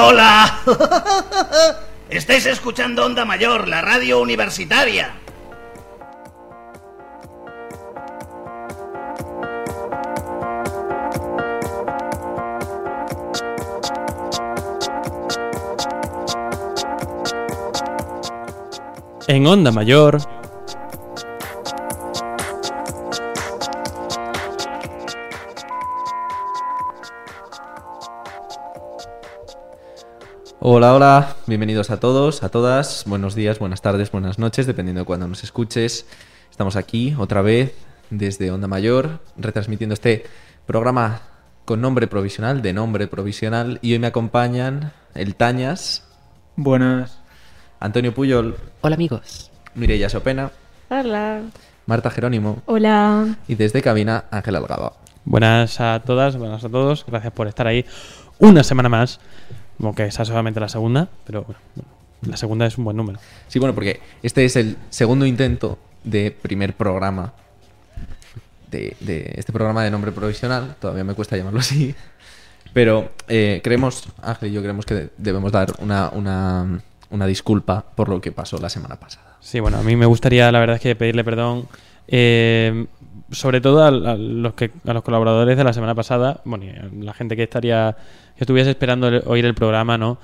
[0.00, 0.60] Hola.
[2.08, 5.12] Estáis escuchando Onda Mayor, la radio universitaria.
[19.26, 20.37] En Onda Mayor.
[31.48, 35.42] Bienvenidos a todos, a todas, buenos días, buenas tardes, buenas noches, dependiendo de cuándo nos
[35.42, 36.06] escuches.
[36.50, 37.74] Estamos aquí otra vez
[38.10, 40.26] desde Onda Mayor, retransmitiendo este
[40.66, 41.22] programa
[41.64, 46.04] con nombre provisional, de nombre provisional, y hoy me acompañan el Tañas,
[46.54, 47.18] Buenas.
[47.80, 49.50] Antonio Puyol, Hola amigos.
[49.74, 50.50] Mireia Sopena,
[50.90, 51.40] Hola.
[51.86, 53.36] Marta Jerónimo Hola.
[53.46, 54.92] y desde cabina Ángel Algaba.
[55.24, 57.06] Buenas a todas, buenas a todos.
[57.06, 57.86] Gracias por estar ahí
[58.38, 59.20] una semana más.
[59.82, 61.60] Aunque esa es solamente la segunda, pero bueno,
[62.22, 63.18] la segunda es un buen número.
[63.46, 67.32] Sí, bueno, porque este es el segundo intento de primer programa
[68.70, 70.76] de, de este programa de nombre provisional.
[70.80, 71.94] Todavía me cuesta llamarlo así.
[72.72, 78.08] Pero eh, creemos, Ángel y yo creemos que debemos dar una, una, una disculpa por
[78.08, 79.36] lo que pasó la semana pasada.
[79.40, 81.66] Sí, bueno, a mí me gustaría, la verdad es que pedirle perdón,
[82.06, 82.86] eh,
[83.30, 86.64] sobre todo a, los que, a los colaboradores de la semana pasada, bueno,
[87.00, 87.96] la gente que estaría,
[88.36, 90.18] que estuviese esperando oír el programa, ¿no?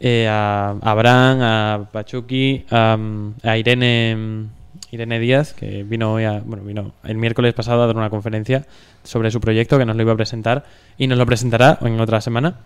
[0.00, 2.96] Eh, a, a Abraham, a Pachuki, a,
[3.42, 4.46] a Irene,
[4.92, 8.64] Irene Díaz, que vino hoy a- bueno, vino el miércoles pasado a dar una conferencia
[9.02, 10.64] sobre su proyecto, que nos lo iba a presentar,
[10.98, 12.58] y nos lo presentará en otra semana.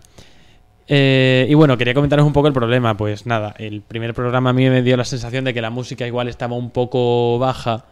[0.87, 2.95] Eh, y bueno, quería comentaros un poco el problema.
[2.97, 6.05] Pues nada, el primer programa a mí me dio la sensación de que la música
[6.05, 7.85] igual estaba un poco baja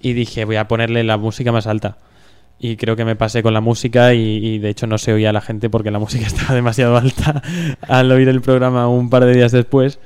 [0.00, 1.98] y dije, voy a ponerle la música más alta.
[2.58, 5.32] Y creo que me pasé con la música y, de hecho no se oía a
[5.32, 7.42] la gente porque la música estaba demasiado alta
[7.88, 9.98] al oír el programa un par de días después.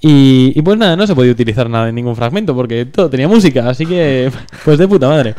[0.00, 3.28] Y, y pues nada, no se podía utilizar nada en ningún fragmento porque todo tenía
[3.28, 4.30] música, así que
[4.64, 5.34] pues de puta madre.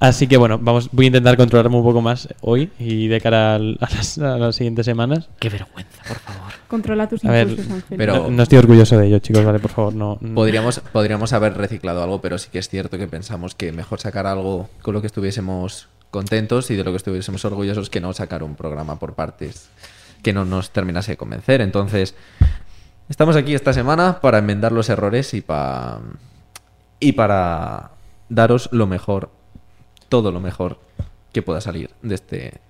[0.00, 3.54] Así que bueno, vamos, voy a intentar controlarme un poco más hoy y de cara
[3.56, 5.28] a las, a las siguientes semanas.
[5.38, 6.52] Qué vergüenza, por favor.
[6.66, 7.98] Controla tus A ver, impulsos, Ángel.
[7.98, 10.18] pero- No, no estoy orgulloso de ello, chicos, vale, por favor, no.
[10.20, 10.34] no.
[10.34, 14.26] Podríamos, podríamos haber reciclado algo, pero sí que es cierto que pensamos que mejor sacar
[14.26, 18.42] algo con lo que estuviésemos contentos y de lo que estuviésemos orgullosos que no sacar
[18.42, 19.68] un programa por partes
[20.22, 21.60] que no nos terminase de convencer.
[21.60, 22.14] Entonces,
[23.08, 26.00] estamos aquí esta semana para enmendar los errores y, pa-
[26.98, 27.90] y para
[28.28, 29.30] daros lo mejor,
[30.12, 30.78] todo lo mejor
[31.32, 32.60] que pueda salir de, este,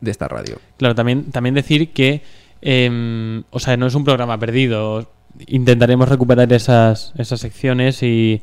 [0.00, 0.56] de esta radio.
[0.78, 2.22] Claro, también, también decir que,
[2.62, 5.06] em, o sea, no es un programa perdido.
[5.48, 8.40] Intentaremos recuperar esas, esas secciones y,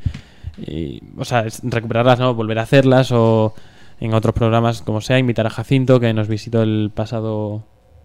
[0.59, 2.35] y, o sea, recuperarlas, ¿no?
[2.35, 3.55] Volver a hacerlas o
[3.99, 7.63] en otros programas, como sea, invitar a Jacinto, que nos visitó el pasado,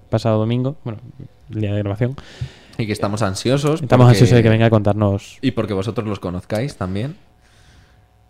[0.08, 1.00] pasado domingo, bueno,
[1.50, 2.16] el día de grabación.
[2.78, 3.82] Y que estamos ansiosos.
[3.82, 5.36] Estamos porque- ansiosos de que venga a contarnos.
[5.42, 7.16] Y porque vosotros los conozcáis también.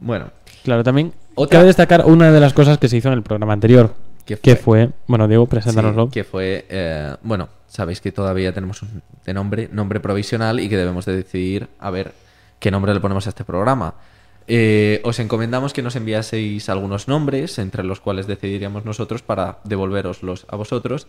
[0.00, 0.32] Bueno,
[0.65, 3.53] Claro, también Otra- cabe destacar una de las cosas que se hizo en el programa
[3.53, 3.95] anterior,
[4.27, 4.87] ¿Qué que fue?
[4.87, 6.07] fue, bueno, Diego, preséntanoslo.
[6.07, 10.69] Sí, que fue, eh, bueno, sabéis que todavía tenemos un de nombre, nombre provisional y
[10.69, 12.13] que debemos de decidir a ver
[12.59, 13.95] qué nombre le ponemos a este programa.
[14.53, 20.47] Eh, os encomendamos que nos enviaseis algunos nombres, entre los cuales decidiríamos nosotros para devolveroslos
[20.49, 21.07] a vosotros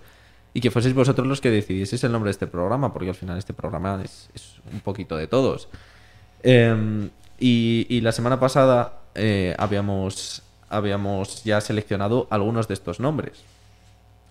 [0.53, 3.37] y que fueseis vosotros los que decidieseis el nombre de este programa, porque al final
[3.37, 5.69] este programa es, es un poquito de todos.
[6.43, 13.43] Eh, y, y la semana pasada eh, habíamos, habíamos ya seleccionado algunos de estos nombres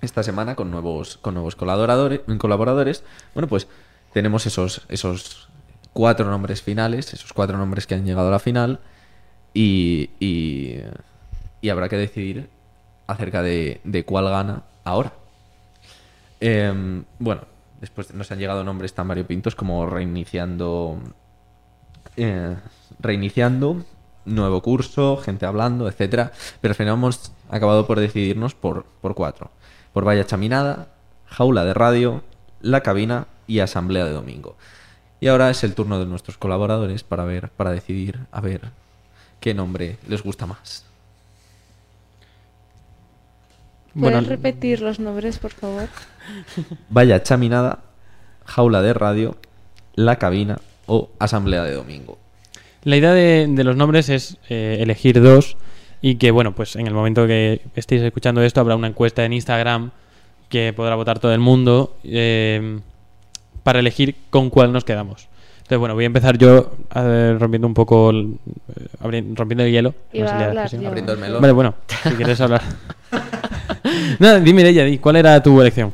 [0.03, 3.05] esta semana con nuevos, con nuevos colaboradores, colaboradores.
[3.35, 3.69] Bueno, pues
[4.13, 5.49] tenemos esos, esos
[5.93, 8.81] cuatro nombres finales, esos cuatro nombres que han llegado a la final
[9.53, 12.49] y, y, habrá que decidir
[13.07, 15.13] acerca de, de cuál gana ahora.
[16.41, 17.43] Em, bueno,
[17.81, 20.99] después nos han llegado nombres tan variopintos como reiniciando,
[22.17, 22.57] eh,
[22.99, 23.85] reiniciando,
[24.25, 26.33] nuevo curso, gente hablando, etcétera.
[26.61, 29.51] Pero al final hemos acabado por decidirnos por, por cuatro.
[29.93, 30.89] Por Vaya Chaminada,
[31.27, 32.23] Jaula de Radio,
[32.61, 34.57] La Cabina y Asamblea de Domingo.
[35.21, 38.71] Y ahora es el turno de nuestros colaboradores para ver, para decidir a ver
[39.41, 40.87] qué nombre les gusta más.
[43.93, 45.89] ¿Puedes Bueno, repetir los nombres, por favor?
[46.91, 47.81] Vaya Chaminada,
[48.47, 49.37] Jaula de Radio,
[49.95, 52.20] La Cabina o Asamblea de Domingo.
[52.85, 55.57] La idea de, de los nombres es eh, elegir dos
[56.01, 59.33] y que, bueno, pues en el momento que estéis escuchando esto habrá una encuesta en
[59.35, 59.91] Instagram
[60.49, 62.81] que podrá votar todo el mundo eh,
[63.63, 65.29] para elegir con cuál nos quedamos.
[65.59, 68.35] Entonces, bueno, voy a empezar yo eh, rompiendo un poco, el,
[68.77, 69.95] eh, abri- rompiendo el hielo.
[70.13, 70.89] Iba No hablar yo.
[70.89, 71.41] Abriendo el melón.
[71.43, 72.63] Vale, bueno, si quieres hablar.
[74.19, 75.93] Nada, dime ella, ¿cuál era tu elección?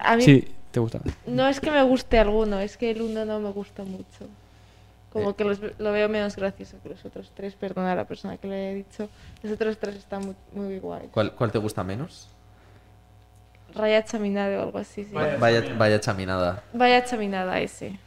[0.00, 1.00] A mí, Sí, te gusta?
[1.26, 4.26] No es que me guste alguno, es que el uno no me gusta mucho.
[5.12, 5.34] Como Eh.
[5.36, 8.46] que los lo veo menos gracioso que los otros tres, perdona a la persona que
[8.48, 9.08] le he dicho.
[9.42, 11.08] Los otros tres están muy, muy guay.
[11.10, 12.28] ¿Cuál, cuál te gusta menos?
[13.74, 15.10] Raya chaminada o algo así, sí.
[15.12, 15.36] Vaya.
[15.38, 16.62] Vaya, vaya chaminada.
[16.72, 17.98] Vaya chaminada ese.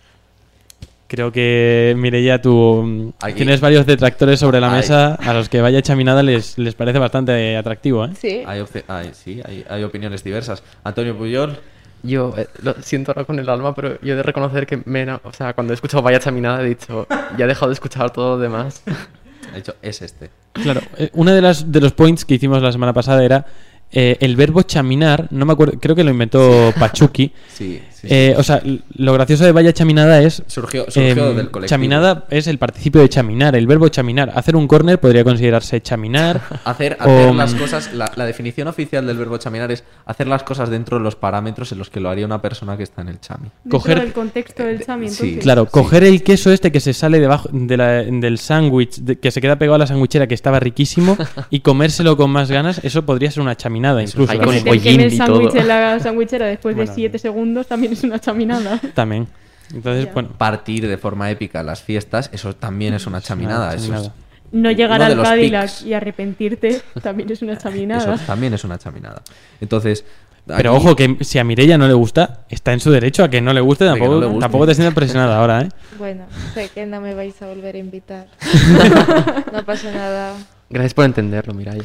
[1.07, 3.35] Creo que, Mireia, tú mm, Aquí.
[3.35, 4.77] tienes varios detractores sobre la Ay.
[4.77, 8.09] mesa a los que vaya chaminada les, les parece bastante atractivo, ¿eh?
[8.19, 8.44] Sí.
[8.47, 10.63] Hay, hay- sí, hay, hay opiniones diversas.
[10.83, 11.59] Antonio Puyol,
[12.03, 15.09] Yo eh, lo siento ahora con el alma, pero yo he de reconocer que me,
[15.11, 17.07] o sea, cuando he escuchado Vaya Chaminada he dicho,
[17.38, 18.83] ya he dejado de escuchar todo lo demás.
[19.53, 20.29] ha dicho, es este.
[20.51, 23.45] Claro, eh, uno de, las, de los points que hicimos la semana pasada era
[23.91, 27.31] eh, el verbo chaminar, no me acuerdo, creo que lo inventó Pachuki.
[27.53, 28.13] Sí, sí, sí.
[28.13, 28.61] Eh, o sea,
[28.95, 30.44] lo gracioso de vaya chaminada es...
[30.47, 31.67] surgió surgió em, del colectivo.
[31.67, 34.31] chaminada es el participio de chaminar, el verbo chaminar.
[34.35, 36.41] Hacer un córner podría considerarse chaminar.
[36.65, 40.44] Hacer, o, hacer las cosas, la, la definición oficial del verbo chaminar es hacer las
[40.44, 43.09] cosas dentro de los parámetros en los que lo haría una persona que está en
[43.09, 43.50] el chami.
[43.69, 45.38] Coger- Dentro del contexto del chami, sí.
[45.41, 45.69] Claro, Sí.
[45.71, 49.41] coger el queso este que se sale debajo de la- del sándwich, de- que se
[49.41, 51.17] queda pegado a la sandwichera que estaba riquísimo,
[51.50, 54.33] y comérselo con más ganas, eso podría ser una chaminada incluso.
[54.33, 58.04] O con el el sándwich en la sandwichera después Bueno, de 7 segundos también es
[58.04, 58.80] una chaminada.
[58.94, 59.28] También.
[59.74, 63.74] Entonces, bueno, Partir de forma épica las fiestas, eso también es una chaminada.
[63.74, 64.07] Eso, chaminada.
[64.07, 64.12] es-
[64.51, 65.81] No llegar al los Cadillac pics.
[65.84, 68.16] y arrepentirte también es una chaminada.
[68.16, 69.22] eso también es una chaminada.
[69.62, 70.06] Entonces.
[70.45, 73.40] Pero ojo, que si a Mireia no le gusta, está en su derecho a que
[73.40, 74.39] no le guste, tampoco, no le guste.
[74.42, 75.69] tampoco te sientas presionada ahora, ¿eh?
[75.98, 78.28] Bueno, sé que no me vais a volver a invitar.
[79.54, 80.34] no pasa nada.
[80.74, 81.81] Gracias por entenderlo, Mirai.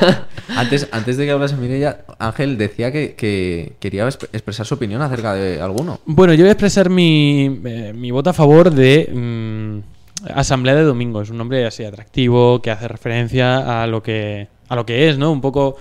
[0.56, 5.02] Antes, antes de que hablase Mireia, Ángel decía que, que quería exp- expresar su opinión
[5.02, 6.00] acerca de alguno.
[6.06, 10.82] Bueno, yo voy a expresar mi, eh, mi voto a favor de mm, Asamblea de
[10.84, 11.20] Domingo.
[11.22, 15.18] Es un nombre así atractivo, que hace referencia a lo que, a lo que es,
[15.18, 15.30] ¿no?
[15.30, 15.76] Un poco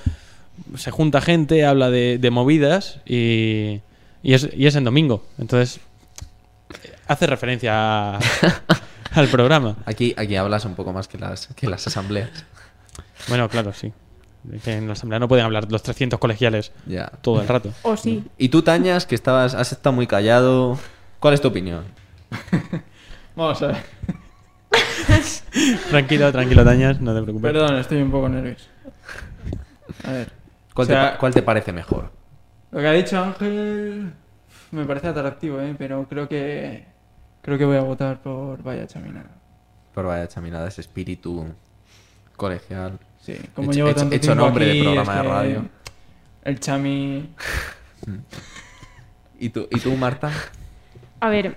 [0.76, 3.80] se junta gente, habla de, de movidas y,
[4.22, 5.24] y, es, y es en domingo.
[5.40, 5.80] Entonces,
[7.08, 8.20] hace referencia a-
[9.16, 9.76] al programa.
[9.86, 12.30] Aquí, aquí hablas un poco más que las, que las asambleas.
[13.28, 13.92] Bueno, claro, sí.
[14.64, 17.08] Que en la Asamblea no pueden hablar los 300 colegiales Ya.
[17.22, 17.74] todo el rato.
[17.82, 18.24] O sí.
[18.38, 20.80] Y tú, Tañas, que estabas, has estado muy callado.
[21.20, 21.84] ¿Cuál es tu opinión?
[23.36, 23.78] Vamos a ver.
[25.90, 27.52] Tranquilo, tranquilo, Tañas, no te preocupes.
[27.52, 28.66] Perdón, estoy un poco nervioso.
[30.06, 30.32] A ver.
[30.74, 32.12] ¿Cuál, O sea- te, cuál te parece mejor?
[32.72, 34.14] Lo que ha dicho Ángel
[34.72, 35.76] me parece atractivo, ¿eh?
[35.78, 36.86] pero creo que
[37.42, 39.30] creo que voy a votar por Vaya Chaminada.
[39.94, 41.46] Por vaya chaminada, ese espíritu
[42.38, 43.00] colegial.
[43.20, 45.66] Sí, como Hecho- llevo hecho- tanto hecho tiempo nombre de programa de radio.
[46.44, 47.30] El Chami...
[49.40, 50.32] ¿Y tú, ¿Y tú Marta?
[51.22, 51.56] A ver,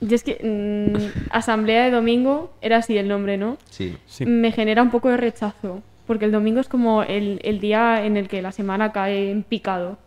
[0.00, 3.58] yo es que mm, Asamblea de Domingo era así el nombre, ¿no?
[3.70, 3.96] Sí.
[4.06, 4.26] Sí.
[4.26, 8.16] Me genera un poco de rechazo, porque el domingo es como el, el día en
[8.16, 9.98] el que la semana cae en picado,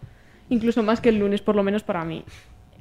[0.49, 2.23] incluso más que el lunes, por lo menos para mí.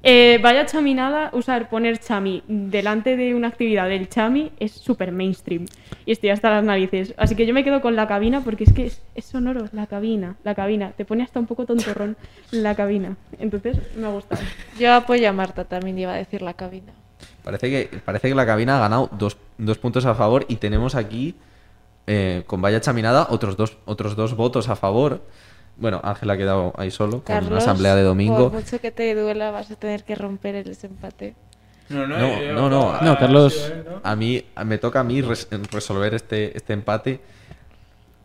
[0.06, 5.65] Eh, vaya chaminada, usar, poner chami delante de una actividad del chami es súper mainstream.
[6.05, 7.15] Y estoy hasta las narices.
[7.17, 9.87] Así que yo me quedo con la cabina porque es que es, es sonoro, la
[9.87, 10.93] cabina, la cabina.
[10.95, 12.19] Te pone hasta un poco tontorrón
[12.51, 13.17] la cabina.
[13.39, 14.43] Entonces, me ha gustado.
[14.79, 16.93] Yo apoyo a Marta, también iba a decir la cabina.
[17.43, 20.97] Parece que, parece que la cabina ha ganado dos, dos puntos a favor y tenemos
[20.97, 21.35] aquí,
[22.06, 25.23] eh, con vaya chaminada, otros dos, otros dos votos a favor.
[25.76, 28.50] Bueno, Ángel ha quedado ahí solo, con Carlos, una asamblea de domingo.
[28.50, 31.34] Por mucho que te duela, vas a tener que romper el desempate.
[31.88, 32.90] No, No, yo- no, no.
[32.93, 33.52] ah, No, Carlos.
[33.54, 34.00] sí, ¿no?
[34.02, 37.20] A mí, me toca a mí res- resolver este, este empate.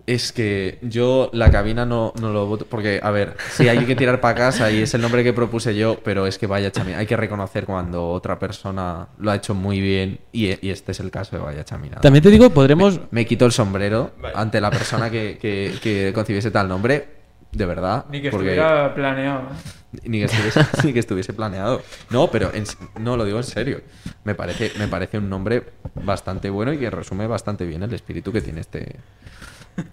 [0.06, 2.66] Es que yo la cabina no, no lo voto.
[2.68, 5.76] Porque, a ver, sí hay que tirar para casa y es el nombre que propuse
[5.76, 7.02] yo, pero es que vaya chaminada.
[7.02, 11.00] Hay que reconocer cuando otra persona lo ha hecho muy bien y, y este es
[11.00, 12.02] el caso de vaya chaminada.
[12.02, 13.00] También te digo, podremos...
[13.12, 14.34] Me quito el sombrero Vale.
[14.36, 17.19] ante la persona que, que, que concibiese tal nombre,
[17.52, 18.06] de verdad.
[18.12, 19.40] Ni que porque- estuviera planeado.
[19.42, 20.00] ¿eh?
[20.04, 21.82] ni que estuviese, ni que estuviese planeado.
[22.12, 22.64] No, pero en
[23.00, 23.82] no lo digo en serio.
[24.24, 25.64] Me parece, me parece un nombre
[25.96, 28.98] bastante bueno y que resume bastante bien el espíritu que tiene este,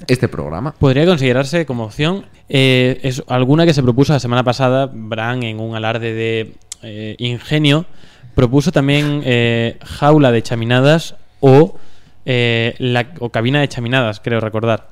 [0.06, 0.72] este programa.
[0.78, 2.26] Podría considerarse como opción.
[2.48, 7.16] eh, es alguna que se propuso la semana pasada, Bran, en un alarde de eh,
[7.18, 7.86] ingenio,
[8.34, 11.78] propuso también eh, jaula de chaminadas o,
[12.26, 14.90] eh, la, o cabina de chaminadas, creo recordar.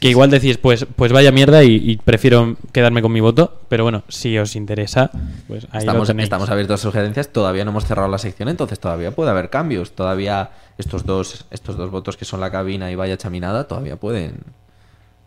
[0.00, 3.84] Que igual decís, pues, pues vaya mierda y, y prefiero quedarme con mi voto, pero
[3.84, 5.10] bueno, si os interesa,
[5.46, 6.24] pues ahí lo Estamos, tenéis.
[6.24, 9.92] estamos abiertos a sugerencias, todavía no hemos cerrado la sección, entonces todavía puede haber cambios.
[9.92, 14.40] Todavía estos dos, estos dos votos que son la cabina y vaya chaminada, todavía pueden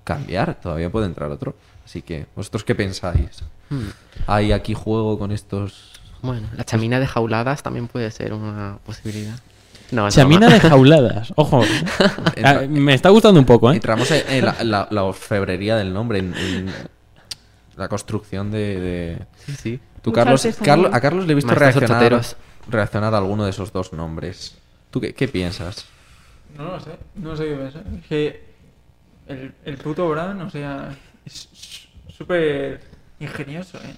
[0.04, 1.56] cambiar, todavía puede entrar otro.
[1.86, 3.44] Así que, ¿vosotros qué pensáis?
[3.70, 3.90] Hmm.
[4.28, 9.36] ¿Hay aquí juego con estos Bueno, la chamina de jauladas también puede ser una posibilidad.
[9.94, 11.62] No, Chamina de jauladas, ojo.
[12.44, 13.76] Ah, me está gustando un poco, ¿eh?
[13.76, 16.20] Entramos en, en la, la- la orfebrería del nombre.
[16.20, 16.74] en- en-
[17.76, 18.80] la construcción de...
[18.80, 19.80] de- Sí, sí.
[20.02, 22.22] Tú, Carlos, a Carlos le he visto reaccionar,
[22.70, 24.58] reaccionar a alguno de esos dos nombres.
[24.92, 25.86] ¿Tú qué, qué piensas?
[26.58, 27.84] No lo sé, no sé qué pensar.
[28.00, 28.44] Es que
[29.28, 30.90] el, el puto Bran, o sea,
[31.26, 31.48] es
[32.10, 32.82] súper
[33.20, 33.96] ingenioso, ¿eh?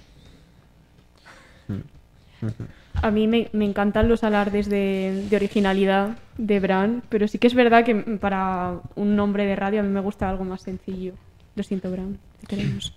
[3.02, 7.46] A mí me, me encantan los alardes de, de originalidad de Bran, pero sí que
[7.46, 11.12] es verdad que para un nombre de radio a mí me gusta algo más sencillo.
[11.54, 12.92] Lo siento, Bran, te queremos.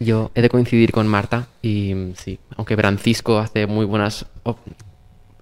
[0.00, 4.58] Yo he de coincidir con Marta y mm, sí, aunque Francisco hace muy buenas op-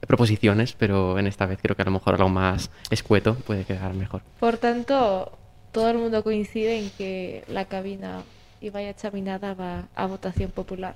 [0.07, 3.95] proposiciones, pero en esta vez creo que a lo mejor algo más escueto puede quedar
[3.95, 4.21] mejor.
[4.39, 5.33] Por tanto,
[5.73, 8.23] todo el mundo coincide en que la cabina
[8.61, 10.95] y vaya chaminada va a votación popular.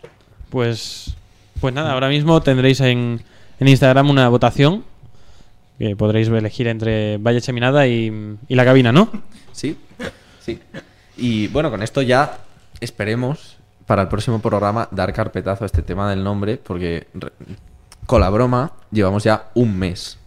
[0.51, 1.17] Pues,
[1.61, 3.21] pues nada, ahora mismo tendréis en,
[3.61, 4.85] en Instagram una votación
[5.79, 9.11] que podréis elegir entre Valle Cheminada y, y la cabina, ¿no?
[9.53, 9.77] Sí,
[10.41, 10.59] sí.
[11.17, 12.39] Y bueno, con esto ya
[12.81, 17.33] esperemos para el próximo programa dar carpetazo a este tema del nombre, porque re-
[18.07, 20.19] con la broma llevamos ya un mes,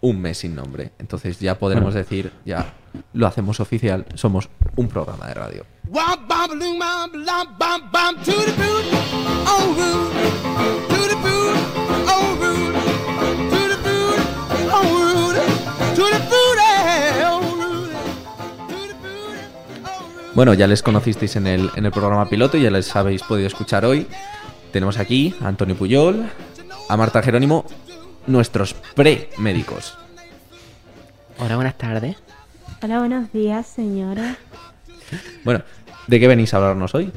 [0.00, 0.92] un mes sin nombre.
[0.98, 2.72] Entonces ya podremos decir, ya
[3.12, 5.66] lo hacemos oficial, somos un programa de radio.
[5.92, 8.84] Womp bom loom bom lom bom bom to the boot,
[9.46, 10.12] oh rude,
[10.88, 11.56] to the boot,
[12.08, 12.74] oh rude,
[13.52, 14.18] to the boot,
[14.72, 15.36] oh rude,
[15.94, 16.56] to the boot,
[17.26, 17.92] oh rude,
[18.72, 20.32] to the boot, oh rude.
[20.34, 23.84] Bueno, ya les conocisteis en el, en el programa piloto, ya les habéis podido escuchar
[23.84, 24.06] hoy.
[24.72, 26.26] Tenemos aquí a Antonio Puyol,
[26.88, 27.66] a Marta Jerónimo,
[28.26, 29.98] nuestros pre-médicos.
[31.38, 32.16] Hola, buenas tardes.
[32.82, 34.38] Hola, buenos días, señora.
[35.44, 35.62] Bueno,
[36.06, 37.10] ¿de qué venís a hablarnos hoy?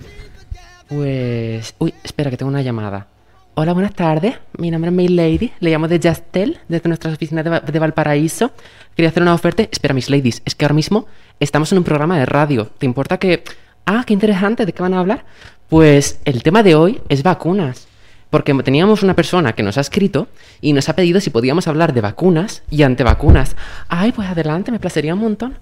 [0.87, 1.73] Pues...
[1.79, 3.07] Uy, espera, que tengo una llamada.
[3.55, 4.35] Hola, buenas tardes.
[4.57, 5.51] Mi nombre es Mail Lady.
[5.59, 8.51] Le llamo de Justel, desde nuestras oficinas de, de Valparaíso.
[8.95, 9.63] Quería hacer una oferta.
[9.63, 11.07] Espera, Miss Ladies, es que ahora mismo
[11.39, 12.65] estamos en un programa de radio.
[12.77, 13.43] ¿Te importa que...
[13.85, 15.25] Ah, qué interesante, ¿de qué van a hablar?
[15.69, 17.87] Pues el tema de hoy es vacunas.
[18.29, 20.27] Porque teníamos una persona que nos ha escrito
[20.59, 23.55] y nos ha pedido si podíamos hablar de vacunas y antevacunas.
[23.87, 25.57] Ay, pues adelante, me placería un montón.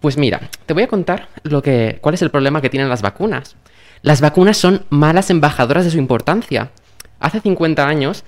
[0.00, 3.02] Pues mira, te voy a contar lo que, cuál es el problema que tienen las
[3.02, 3.56] vacunas.
[4.02, 6.70] Las vacunas son malas embajadoras de su importancia.
[7.18, 8.24] Hace 50 años...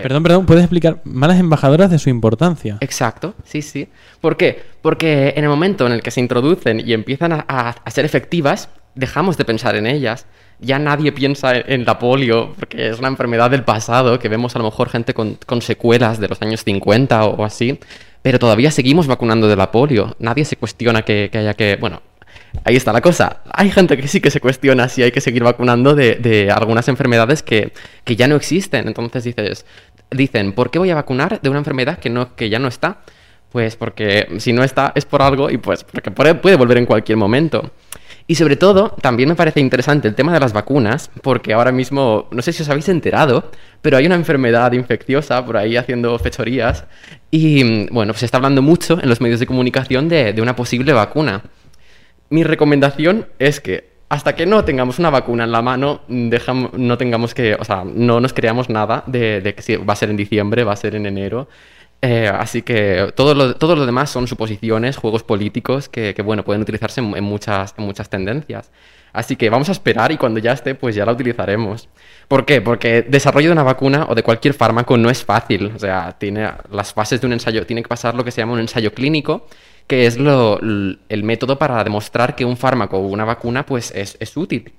[0.00, 2.78] Perdón, perdón, ¿puedes explicar malas embajadoras de su importancia?
[2.80, 3.88] Exacto, sí, sí.
[4.22, 4.62] ¿Por qué?
[4.80, 8.06] Porque en el momento en el que se introducen y empiezan a, a- a ser
[8.06, 10.26] efectivas, dejamos de pensar en ellas.
[10.58, 14.56] Ya nadie piensa en, en la polio, porque es una enfermedad del pasado, que vemos
[14.56, 17.78] a lo mejor gente con, con secuelas de los años 50 o, o así,
[18.22, 20.16] pero todavía seguimos vacunando de la polio.
[20.18, 21.76] Nadie se cuestiona que, que haya que...
[21.76, 22.02] Bueno,
[22.64, 23.42] ahí está la cosa.
[23.52, 26.88] Hay gente que sí que se cuestiona si hay que seguir vacunando de, de algunas
[26.88, 27.72] enfermedades que,
[28.04, 28.88] que ya no existen.
[28.88, 29.64] Entonces dices,
[30.10, 32.98] dicen, ¿por qué voy a vacunar de una enfermedad que, no, que ya no está?
[33.50, 36.86] Pues porque si no está es por algo y pues porque puede, puede volver en
[36.86, 37.72] cualquier momento.
[38.30, 42.28] Y sobre todo, también me parece interesante el tema de las vacunas, porque ahora mismo,
[42.30, 43.50] no sé si os habéis enterado,
[43.82, 46.84] pero hay una enfermedad infecciosa por ahí haciendo fechorías.
[47.32, 50.92] Y bueno, pues se está hablando mucho en los medios de comunicación de, una posible
[50.92, 51.42] vacuna.
[52.28, 56.96] Mi recomendación es que hasta que no tengamos una vacuna en la mano, dejam- no
[56.98, 60.16] tengamos que, o sea, no nos creamos nada de, de que va a ser en
[60.16, 61.48] diciembre, va a ser en enero.
[62.02, 67.24] Eh, así que todo lo, demás son suposiciones, juegos políticos que, bueno, pueden utilizarse en,
[67.24, 68.70] muchas, en muchas tendencias.
[69.12, 71.88] Así que vamos a esperar y cuando ya esté, pues ya la utilizaremos.
[72.28, 72.60] ¿Por qué?
[72.60, 75.72] Porque desarrollo de una vacuna o de cualquier fármaco no es fácil.
[75.74, 78.52] O sea, tiene las fases de un ensayo, tiene que pasar lo que se llama
[78.52, 79.46] un ensayo clínico,
[79.86, 84.36] que es el método para demostrar que un fármaco o una vacuna pues es, es
[84.36, 84.72] útil.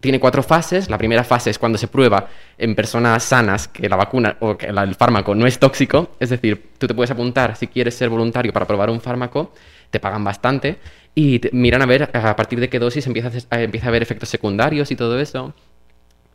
[0.00, 0.88] Tiene cuatro fases.
[0.88, 4.66] La primera fase es cuando se prueba en personas sanas que la vacuna o que
[4.66, 6.16] el fármaco no es tóxico.
[6.18, 9.52] Es decir, tú te puedes apuntar si quieres ser voluntario para probar un fármaco,
[9.90, 10.78] te pagan bastante
[11.14, 13.88] y te- miran a ver a partir de qué dosis empieza a, a- empieza a
[13.90, 15.52] haber efectos secundarios y todo eso.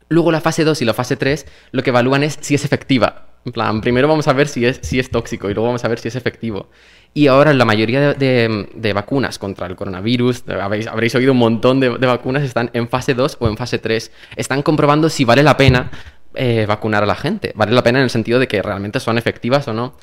[0.08, 3.26] Luego la fase 2 y la fase 3 lo que evalúan es si es efectiva.
[3.46, 5.88] En plan, primero vamos a ver si es, si es tóxico y luego vamos a
[5.88, 6.68] ver si es efectivo.
[7.14, 11.78] Y ahora la mayoría de, de- vacunas contra el coronavirus, habéis, habréis oído un montón
[11.78, 14.10] de, vacunas, están en fase 2 o en fase 3.
[14.34, 15.90] Están comprobando si vale la pena
[16.34, 17.52] eh, vacunar a la gente.
[17.54, 19.94] Vale la pena en el sentido de que realmente son efectivas o no.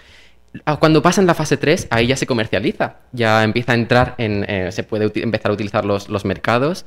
[0.66, 4.46] Ah, Cuando pasan la fase 3, ahí ya se comercializa, ya empieza a entrar en,
[4.48, 6.86] eh, se puede empezar a utilizar los, los mercados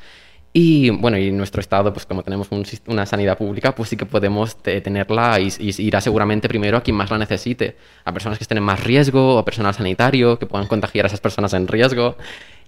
[0.59, 2.49] y bueno, y nuestro estado, pues como tenemos
[2.87, 6.97] una sanidad pública, pues sí que podemos te- tenerla y, irá seguramente primero a quien
[6.97, 10.67] más la necesite, a personas que estén en más riesgo, a personal sanitario, que puedan
[10.67, 12.17] contagiar a esas personas en riesgo.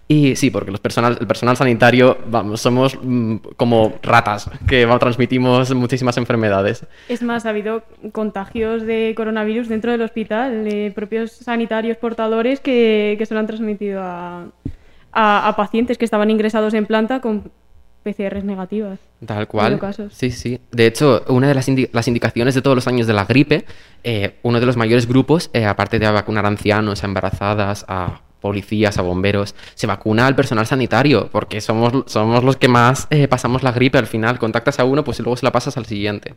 [0.07, 4.99] Y sí, porque los personal, el personal sanitario, vamos, somos mm, como ratas, que va-
[4.99, 6.85] transmitimos muchísimas enfermedades.
[7.09, 13.16] Es más, ha habido contagios de coronavirus dentro del hospital, de propios sanitarios portadores que,
[13.25, 14.45] se lo han transmitido a-
[15.12, 17.50] a pacientes que estaban ingresados en planta con
[18.12, 18.98] PCRs negativas.
[19.26, 19.78] Tal cual.
[19.78, 20.12] casos.
[20.14, 20.60] Sí, sí.
[20.70, 23.64] De hecho, una de las, indi- las indicaciones de todos los años de la gripe,
[24.04, 28.20] eh, uno de los mayores grupos, eh, aparte de vacunar a ancianos, a embarazadas, a
[28.40, 33.26] policías, a bomberos, se vacuna al personal sanitario, porque somos, somos los que más eh,
[33.26, 34.38] pasamos la gripe al final.
[34.38, 36.34] Contactas a uno, pues y luego se la pasas al siguiente.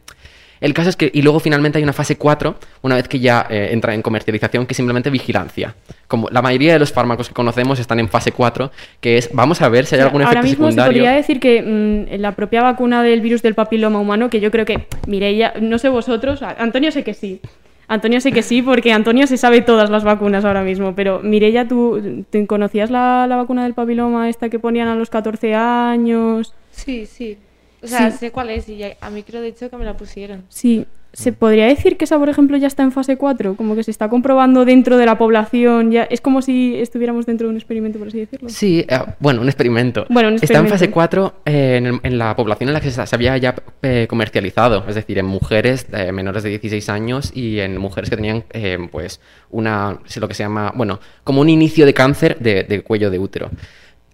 [0.62, 3.48] El caso es que, y luego finalmente hay una fase 4, una vez que ya
[3.50, 5.76] eh, entra en comercialización, que es simplemente vigilancia.
[6.08, 9.62] Como la mayoría de los fármacos que conocemos están en fase 4, que es vamos
[9.62, 11.02] a ver si hay O sea, algún Ahora efecto mismo se secundario.
[11.02, 14.66] podría decir que mm, la propia vacuna del virus del papiloma humano, que yo creo
[14.66, 17.42] que, Mireia, no sé vosotros, Antonio sé que sí.
[17.88, 20.96] Antonio sé que sí, porque Antonio se sabe todas las vacunas ahora mismo.
[20.96, 25.10] Pero Mireia, ¿tú ¿te conocías la, la vacuna del papiloma esta que ponían a los
[25.10, 26.54] 14 años?
[26.72, 27.38] Sí, sí.
[27.84, 28.18] O sea, Sí.
[28.18, 30.44] sé cuál es y ya- a mí creo de hecho que me la pusieron.
[30.50, 30.86] Sí.
[31.14, 33.58] ¿Se podría decir que esa, por ejemplo, ya está en fase 4?
[33.58, 35.92] Como que se está comprobando dentro de la población.
[35.92, 36.04] Ya...
[36.04, 38.48] Es como si estuviéramos dentro de un experimento, por así decirlo.
[38.48, 40.06] Sí, eh, bueno, un experimento.
[40.10, 40.74] Bueno, un Está en experimento.
[40.76, 43.56] fase 4 eh, en, el- en la población en la que se, se había ya
[43.82, 48.16] eh, comercializado, es decir, en mujeres eh, menores de 16 años y en mujeres que
[48.16, 49.20] tenían, eh, pues,
[49.50, 53.20] una, lo que se llama, bueno, como un inicio de cáncer de, de cuello de
[53.20, 53.50] útero.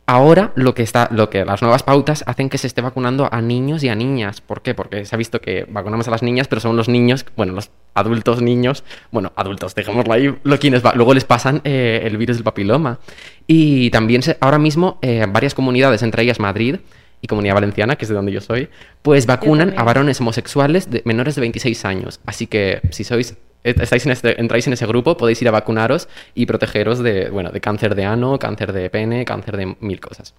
[0.10, 3.42] Ahora lo que está, lo que las nuevas pautas hacen que se esté vacunando a
[3.42, 4.40] niños y a niñas.
[4.40, 4.74] ¿Por qué?
[4.74, 7.72] Porque se ha visto que vacunamos a las niñas, pero son los niños, bueno, los
[7.94, 12.38] adultos niños, bueno, adultos, dejémoslo ahí, lo quienes va- luego les pasan eh, el virus
[12.38, 13.00] del papiloma.
[13.48, 16.78] Y también se- ahora mismo eh, varias comunidades, entre ellas Madrid
[17.22, 18.70] y Comunidad Valenciana, que es de donde yo soy,
[19.02, 22.22] pues vacunan a varones homosexuales de menores de 26 años.
[22.26, 23.36] Así que si sois
[23.70, 27.52] estáis en este, entráis en ese grupo, podéis ir a vacunaros y protegeros de, bueno,
[27.52, 30.34] de cáncer de ano, cáncer de pene, cáncer de mil cosas.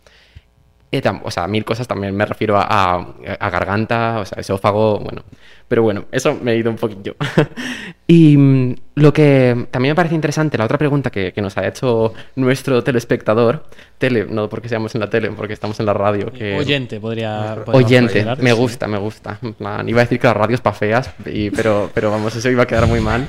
[0.90, 3.07] Eh, tam- o sea, mil cosas también me refiero a, a-
[3.40, 5.23] a garganta, o sea, esófago, bueno.
[5.68, 7.14] Pero bueno, eso me he ido un poquillo.
[8.07, 11.66] y mm, lo que también me parece interesante, la otra pregunta que, que nos ha
[11.68, 13.64] hecho nuestro telespectador,
[13.99, 16.32] tele, no porque seamos en la tele, porque estamos en la radio.
[16.32, 17.54] Que, Oyente podría.
[17.67, 18.56] Oyente, me sí.
[18.56, 19.39] gusta, me gusta.
[19.86, 22.62] Iba a decir que la radio es pa' feas, y- pero, pero vamos, eso iba
[22.62, 23.28] a quedar muy mal.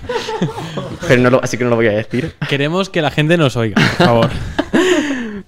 [1.10, 2.36] Pero no lo- así que no lo voy a decir.
[2.48, 4.30] Queremos que la gente nos oiga, por favor.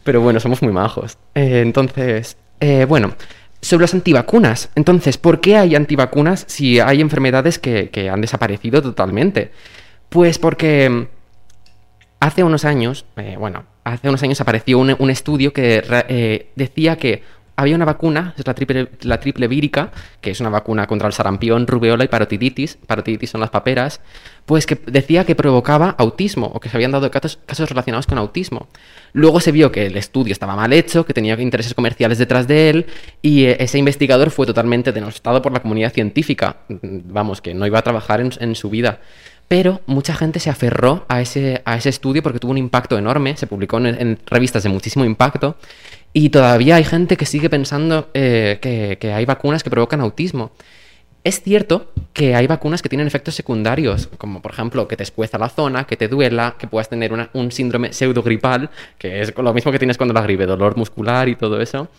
[0.04, 1.18] Pero bueno, somos muy majos.
[1.36, 3.14] Eh, entonces, eh, bueno,
[3.62, 4.70] sobre las antivacunas.
[4.76, 9.52] Entonces, ¿por qué hay antivacunas si hay enfermedades que, que han desaparecido totalmente?
[10.10, 11.08] Pues porque mm,
[12.20, 16.98] hace unos años, eh, bueno, hace unos años apareció un, un estudio que eh, decía
[16.98, 17.24] que
[17.56, 21.14] había una vacuna, es la triple, la triple vírica, que es una vacuna contra el
[21.14, 22.78] sarampión, rubeola y parotiditis.
[22.88, 24.02] Parotiditis son las paperas.
[24.46, 28.18] Pues que decía que provocaba autismo o que se habían dado casos, casos relacionados con
[28.18, 28.68] autismo.
[29.14, 32.70] Luego se vio que el estudio estaba mal hecho, que tenía intereses comerciales detrás de
[32.70, 32.86] él
[33.22, 36.58] y eh, ese investigador fue totalmente denostado por la comunidad científica.
[36.70, 39.02] Vamos, que no iba a trabajar en, en su vida.
[39.52, 43.36] Pero mucha gente se aferró a ese, a ese estudio porque tuvo un impacto enorme,
[43.36, 45.58] se publicó en, revistas de muchísimo impacto
[46.14, 50.52] y todavía hay gente que sigue pensando eh, que, que hay vacunas que provocan autismo.
[51.26, 55.38] Es cierto que hay vacunas que tienen efectos secundarios, como por ejemplo que te escueza
[55.38, 59.74] la zona, que te duela, que puedas tener un síndrome pseudogripal, que es lo mismo
[59.74, 61.90] que tienes cuando la gripe, dolor muscular y todo eso.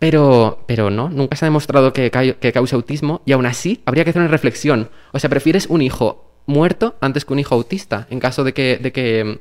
[0.00, 4.02] Pero, pero no, nunca se ha demostrado que, que cause autismo y aún así habría
[4.02, 4.90] que hacer una reflexión.
[5.12, 8.06] O sea, ¿prefieres un hijo muerto antes que un hijo autista?
[8.10, 8.78] En caso de que...
[8.78, 9.38] De que mm,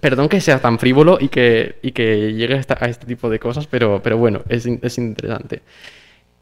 [0.00, 3.66] perdón que sea tan frívolo y que, y que llegue a, este tipo de cosas,
[3.66, 5.62] pero, pero bueno, es, es interesante.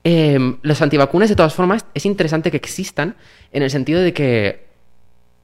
[0.02, 3.14] Eh, los antivacunas, de todas formas, es interesante que existan
[3.52, 4.71] en el sentido de que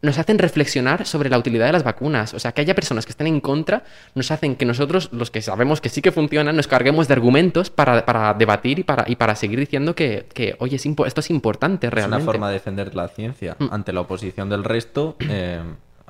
[0.00, 2.32] nos hacen reflexionar sobre la utilidad de las vacunas.
[2.34, 3.82] O sea, que haya personas que estén en contra,
[4.14, 7.70] nos hacen que nosotros, los que sabemos que sí que funcionan, nos carguemos de argumentos
[7.70, 11.30] para, para debatir y para, y para seguir diciendo que, que, oye, es esto es
[11.30, 12.22] importante Es realmente.
[12.22, 13.68] una forma de defender la ciencia Mm.
[13.72, 15.16] ante la oposición del resto.
[15.20, 15.62] eh,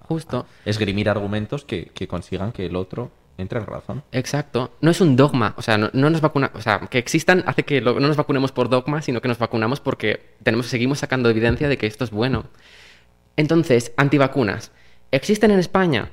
[0.07, 0.46] Justo.
[0.64, 4.03] esgrimir argumentos que, que consigan que el otro entre en razón.
[4.11, 4.72] Exacto.
[4.81, 5.55] No es un dogma.
[5.57, 6.51] O sea, no, no nos vacuna.
[6.55, 9.38] O sea, que existan hace que lo- no nos vacunemos por dogma, sino que nos
[9.38, 12.44] vacunamos porque tenemos, seguimos sacando evidencia de que esto es bueno.
[13.38, 14.72] Entonces, antivacunas.
[15.12, 16.11] ¿Existen en España?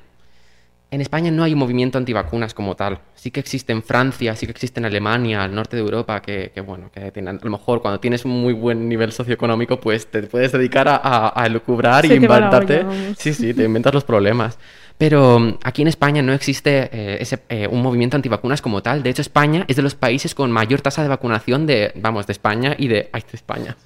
[0.92, 3.00] En España no hay un movimiento antivacunas como tal.
[3.16, 6.52] Sí que existe en Francia, sí que existe en Alemania, al norte de Europa, que,
[6.54, 10.06] que, bueno, que tienen- a lo mejor cuando tienes un muy buen nivel socioeconómico, pues
[10.06, 12.86] te puedes dedicar a, a, a elucubrar Se y inventarte.
[13.18, 14.56] Sí, sí, te inventas los problemas.
[14.98, 19.02] Pero mm, aquí en España no existe eh, ese, eh, un movimiento antivacunas como tal.
[19.02, 22.32] De hecho, España es de los países con mayor tasa de vacunación de, vamos, de
[22.32, 23.76] España y de, ay, de España,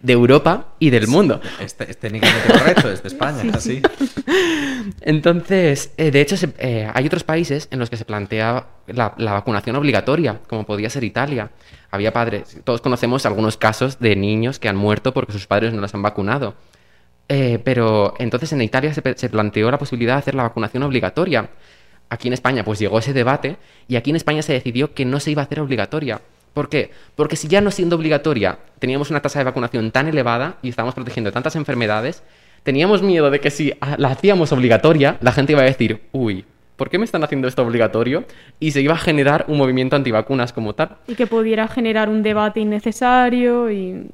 [0.00, 1.40] de Europa y del mundo.
[1.60, 3.80] Es, es técnicamente correcto, es de España, así.
[5.00, 9.14] Entonces, eh, de hecho, se- eh, hay otros países en los que se plantea la,
[9.18, 11.50] la vacunación obligatoria, como podía ser Italia.
[11.90, 15.80] Había padres, todos conocemos algunos casos de niños que han muerto porque sus padres no
[15.80, 16.54] los han vacunado.
[17.28, 21.50] Eh, pero entonces en Italia se, se planteó la posibilidad de hacer la vacunación obligatoria.
[22.08, 23.56] Aquí en España pues llegó ese debate
[23.88, 26.20] y aquí en España se decidió que no se iba a hacer obligatoria.
[26.54, 26.90] ¿Por qué?
[27.16, 30.94] Porque si ya no siendo obligatoria teníamos una tasa de vacunación tan elevada y estábamos
[30.94, 32.22] protegiendo tantas enfermedades,
[32.62, 36.44] teníamos miedo de que si la hacíamos obligatoria, la gente iba a decir, uy,
[36.76, 38.24] ¿por qué me están haciendo esto obligatorio?
[38.60, 40.96] Y se iba a generar un movimiento antivacunas como tal.
[41.08, 44.06] Y que pudiera generar un debate innecesario y...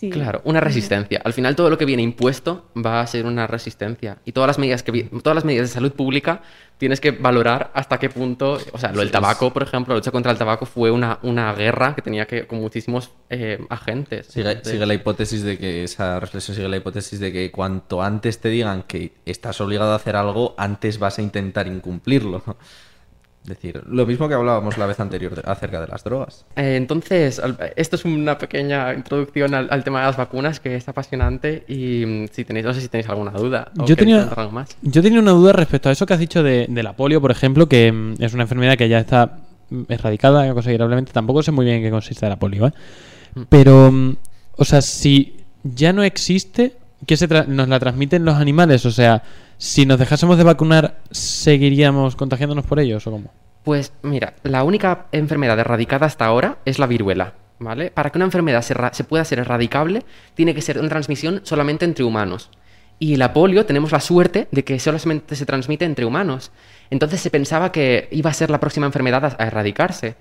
[0.00, 0.08] Sí.
[0.08, 1.20] Claro, una resistencia.
[1.22, 4.16] Al final todo lo que viene impuesto va a ser una resistencia.
[4.24, 6.40] Y todas las medidas que vi- todas las medidas de salud pública
[6.78, 10.10] tienes que valorar hasta qué punto, o sea, lo del tabaco, por ejemplo, la lucha
[10.10, 14.28] contra el tabaco fue una, una guerra que tenía que con muchísimos eh, agentes.
[14.28, 18.02] Sigue, De- sigue la hipótesis de que esa reflexión sigue la hipótesis de que cuanto
[18.02, 22.42] antes te digan que estás obligado a hacer algo, antes vas a intentar incumplirlo.
[23.42, 26.44] Es decir, lo mismo que hablábamos la vez anterior de- acerca de las drogas.
[26.56, 30.76] Eh, entonces, al- esto es una pequeña introducción al, al tema de las vacunas que
[30.76, 33.72] es apasionante y mm, si tenéis, no sé si tenéis alguna duda.
[33.78, 34.76] o Yo tenía, más.
[34.82, 37.30] yo tenía una duda respecto a eso que has dicho de, de la polio, por
[37.30, 39.38] ejemplo, que mm, es una enfermedad que ya está
[39.70, 41.12] mm, erradicada considerablemente.
[41.12, 42.72] Tampoco sé muy bien en qué consiste la polio, ¿eh?
[43.48, 43.92] Pero,
[44.56, 46.76] o sea, si ya no existe,
[47.06, 48.84] ¿qué se tra- nos la transmiten los animales?
[48.86, 49.22] O sea,
[49.60, 53.30] si nos dejásemos de vacunar, ¿seguiríamos contagiándonos por ellos o cómo?
[53.62, 57.90] Pues mira, la única enfermedad erradicada hasta ahora es la viruela, ¿vale?
[57.90, 60.02] Para que una enfermedad se, pueda ser erradicable,
[60.34, 62.48] tiene que ser una transmisión solamente entre humanos.
[62.98, 66.52] Y la polio tenemos la suerte de que solamente se transmite entre humanos.
[66.88, 70.14] Entonces se pensaba que iba a ser la próxima enfermedad a, erradicarse.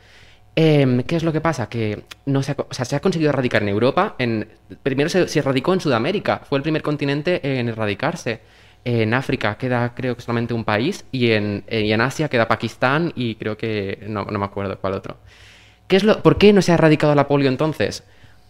[0.53, 1.69] Em, ¿Qué es lo que pasa?
[1.69, 4.15] Que no se ha conseguido erradicar en Europa.
[4.19, 4.49] En,
[4.83, 6.41] primero se, se erradicó en Sudamérica.
[6.43, 8.41] Fue el primer continente en erradicarse.
[8.85, 11.05] En África queda, creo que solamente un país.
[11.11, 14.05] Y en, eh, y en Asia queda Pakistán y creo que.
[14.07, 15.17] No, no me acuerdo cuál otro.
[15.87, 18.03] ¿Qué es lo, ¿Por qué no se ha erradicado la polio entonces?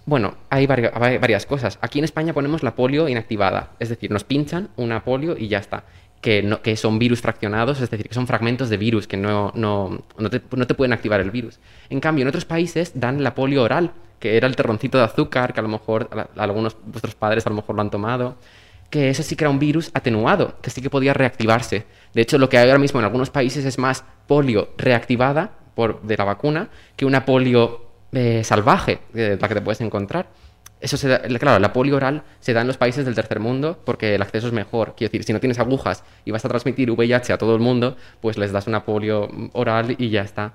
[0.05, 1.77] Bueno, hay vari- hay varias cosas.
[1.81, 3.71] Aquí en España ponemos la polio inactivada.
[3.79, 5.83] Es decir, nos pinchan una polio y ya está.
[6.21, 9.53] Que, no, que son virus fraccionados, es decir, que son fragmentos de virus que no,
[9.55, 11.59] no, no, te, no te pueden activar el virus.
[11.89, 15.53] En cambio, en otros países dan la polio oral, que era el terroncito de azúcar,
[15.53, 18.35] que a lo mejor algunos de vuestros padres a lo mejor lo han tomado
[18.89, 21.85] que eso sí que era un virus atenuado, que sí que podía reactivarse.
[22.13, 26.01] De hecho, lo que hay ahora mismo en algunos países es más polio reactivada por,
[26.01, 30.27] de la vacuna que una polio eh, salvaje, eh, la que te puedes encontrar.
[30.81, 33.79] Eso se da- claro, la polio oral se da en los países del tercer mundo
[33.85, 34.95] porque el acceso es mejor.
[34.95, 37.97] Quiero decir, si no tienes agujas y vas a transmitir VIH a todo el mundo,
[38.21, 40.53] pues les das una polio oral y ya está.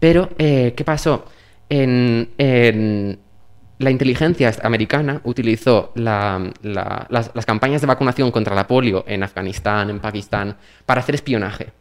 [0.00, 1.24] Pero, eh, ¿qué pasó?
[1.68, 3.18] En-
[3.84, 9.90] la inteligencia americana utilizó la- la- las, campañas de vacunación contra la polio en Afganistán,
[9.90, 11.72] en Pakistán, para hacer espionaje.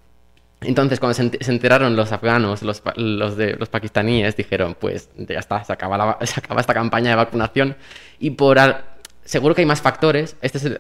[0.62, 5.10] Entonces, cuando se, ent- se enteraron los afganos, los, los, de, los pakistaníes, dijeron, pues
[5.18, 7.76] ya está, se acaba, esta campaña de vacunación.
[8.20, 8.60] Y por...
[8.60, 8.84] al-
[9.26, 10.78] seguro que hay más factores, este es el,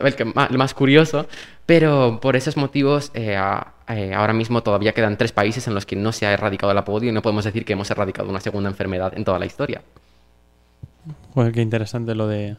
[0.51, 1.27] más curioso,
[1.65, 3.39] pero por esos motivos eh,
[3.87, 6.83] eh, ahora mismo todavía quedan tres países en los que no se ha erradicado la
[6.83, 9.81] polio y no podemos decir que hemos erradicado una segunda enfermedad en toda la historia.
[11.33, 12.57] Joder, qué interesante lo de...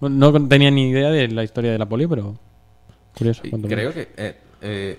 [0.00, 2.36] Bueno, No tenía ni idea de la historia de la polio, pero
[3.16, 3.42] curioso.
[3.44, 3.94] Y creo menos.
[3.94, 4.98] que eh, eh,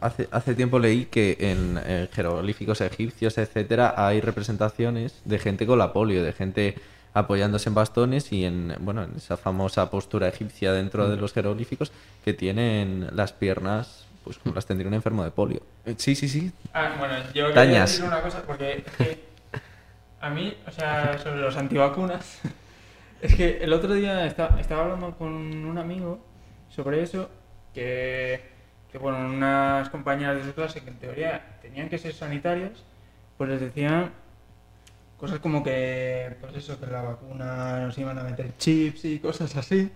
[0.00, 5.78] hace, hace tiempo leí que en eh, jeroglíficos egipcios, etcétera, hay representaciones de gente con
[5.78, 6.74] la polio, de gente
[7.14, 11.90] apoyándose en bastones y en bueno en esa famosa postura egipcia dentro de los jeroglíficos
[12.22, 15.60] que tienen las piernas pues como las tendría un enfermo de polio.
[15.96, 16.50] Sí, sí, sí.
[16.74, 17.92] Ah, bueno, yo quería Dañas.
[17.92, 19.25] decir una cosa, porque es que
[20.20, 22.40] a mí, o sea, sobre los antivacunas,
[23.22, 26.18] es que el otro día esta- estaba hablando con un amigo
[26.68, 27.30] sobre eso,
[27.74, 28.40] que,
[28.90, 32.72] que, bueno, unas compañeras de su clase que en teoría tenían que ser sanitarias,
[33.36, 34.12] pues les decían
[35.18, 39.54] cosas como que, pues eso, que la vacuna nos iban a meter chips y cosas
[39.56, 39.90] así.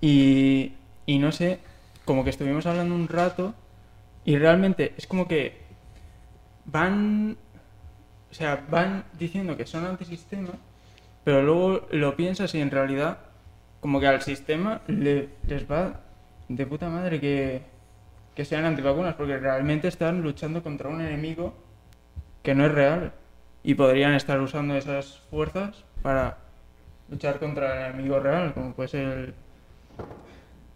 [0.00, 0.72] Y,
[1.06, 1.58] y no sé,
[2.04, 3.54] como que estuvimos hablando un rato
[4.24, 5.58] y realmente es como que
[6.64, 7.36] van,
[8.30, 10.52] o sea, van diciendo que son antisistema,
[11.24, 13.18] pero luego lo piensas y en realidad
[13.80, 16.00] como que al sistema le- les va
[16.48, 17.62] de puta madre que,
[18.34, 21.54] que sean antivacunas, porque realmente están luchando contra un enemigo
[22.42, 23.12] que no es real.
[23.62, 26.38] Y podrían estar usando esas fuerzas para
[27.10, 29.34] luchar contra el enemigo real, como puede ser el-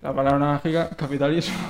[0.04, 1.54] la palabra mágica capitalismo.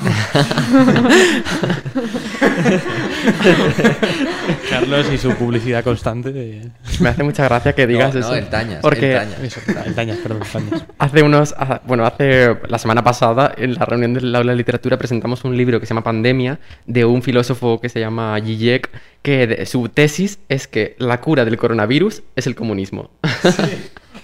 [4.69, 6.69] Carlos y su publicidad constante de...
[6.99, 8.35] Me hace mucha gracia que digas no, eso.
[8.35, 9.41] el Tañas, Porque el Tañas.
[9.41, 10.85] Eso, el Tañas, perdón, el Tañas.
[10.99, 11.55] hace unos,
[11.87, 15.79] bueno, hace la semana pasada en la reunión del aula de literatura presentamos un libro
[15.79, 18.91] que se llama Pandemia de un filósofo que se llama Zizek,
[19.23, 23.11] que su tesis es que la cura del coronavirus es el comunismo.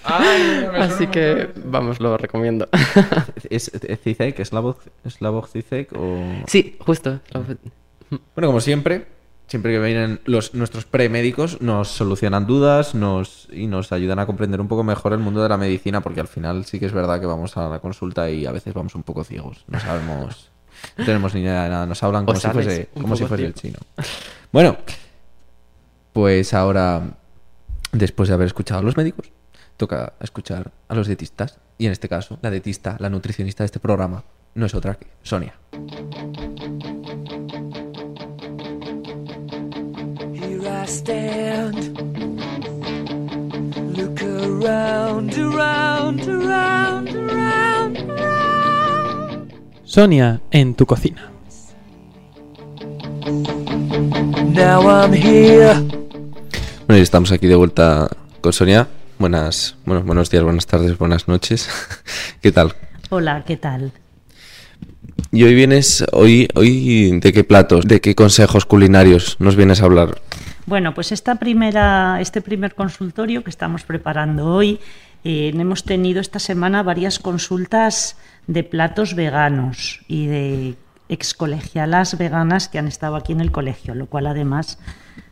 [0.03, 2.67] Ay, me suena Así que vamos, lo recomiendo.
[3.49, 4.43] ¿Es, es Zizek?
[4.43, 5.93] ¿Slavoj, Slavoj Zizek?
[5.93, 6.43] O...
[6.47, 7.19] sí, justo.
[8.35, 9.07] Bueno, como siempre,
[9.47, 14.59] siempre que vienen los, nuestros premédicos nos solucionan dudas nos, y nos ayudan a comprender
[14.61, 17.19] un poco mejor el mundo de la medicina, porque al final sí que es verdad
[17.19, 19.65] que vamos a la consulta y a veces vamos un poco ciegos.
[19.67, 20.49] No sabemos,
[20.97, 21.85] no tenemos ni idea de nada.
[21.85, 23.79] Nos hablan como si fuese, como si fuese el chino.
[24.51, 24.77] Bueno,
[26.13, 27.01] pues ahora,
[27.91, 29.31] después de haber escuchado a los médicos,
[29.77, 31.59] toca escuchar a los dietistas.
[31.77, 35.07] Y en este caso, la dietista, la nutricionista de este programa, no es otra que
[35.23, 35.53] Sonia.
[40.33, 41.97] Here I stand.
[43.97, 49.53] Look around, around, around, around, around.
[49.83, 51.31] Sonia, en tu cocina.
[54.53, 55.73] Now I'm here.
[56.87, 58.09] Bueno, y estamos aquí de vuelta
[58.41, 58.87] con Sonia.
[59.21, 61.69] Buenas, bueno, buenos días, buenas tardes, buenas noches.
[62.41, 62.73] ¿Qué tal?
[63.11, 63.91] Hola, ¿qué tal?
[65.31, 69.85] Y hoy vienes, hoy, hoy, ¿de qué platos, de qué consejos culinarios nos vienes a
[69.85, 70.19] hablar?
[70.65, 74.79] Bueno, pues esta primera, este primer consultorio que estamos preparando hoy,
[75.23, 80.75] eh, hemos tenido esta semana varias consultas de platos veganos y de
[81.09, 84.79] excolegialas veganas que han estado aquí en el colegio, lo cual además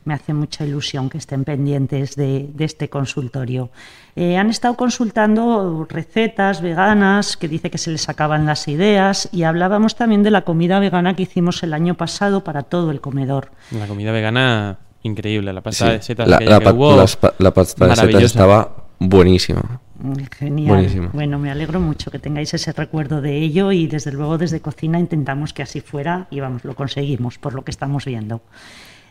[0.10, 3.70] me hace mucha ilusión que estén pendientes de, de este consultorio.
[4.16, 9.44] Eh, han estado consultando recetas veganas que dice que se les acaban las ideas y
[9.44, 13.52] hablábamos también de la comida vegana que hicimos el año pasado para todo el comedor.
[13.70, 15.54] La comida vegana, increíble.
[15.54, 17.96] La pasta Sí, de setas la, la que pa- hubo, las pa- la pasta de
[17.96, 19.80] setas estaba buenísima.
[20.00, 20.70] Mm, Genial.
[20.70, 21.10] Buenísimo.
[21.14, 24.98] Bueno, me alegro mucho que tengáis ese recuerdo de ello y desde luego desde cocina
[25.00, 28.42] intentamos que así fuera y vamos, lo conseguimos por lo que estamos viendo.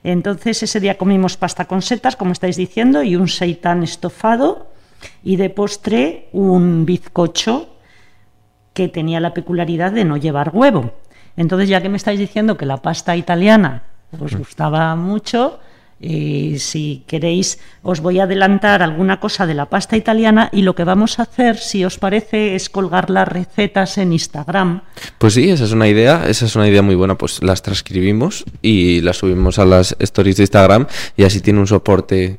[0.02, 4.70] Entonces ese día comimos pasta con setas, como estáis diciendo, y un seitán estofado
[5.22, 7.68] y de postre un bizcocho
[8.72, 10.92] que tenía la peculiaridad de no llevar huevo.
[11.36, 13.84] Entonces, ya que me estáis diciendo que la pasta italiana
[14.18, 15.60] os gustaba mucho,
[16.00, 20.74] eh, si queréis, os voy a adelantar alguna cosa de la pasta italiana y lo
[20.74, 24.82] que vamos a hacer, si os parece, es colgar las recetas en Instagram.
[25.18, 28.44] Pues sí, esa es una idea, esa es una idea muy buena, pues las transcribimos
[28.62, 32.38] y las subimos a las stories de Instagram y así tiene un soporte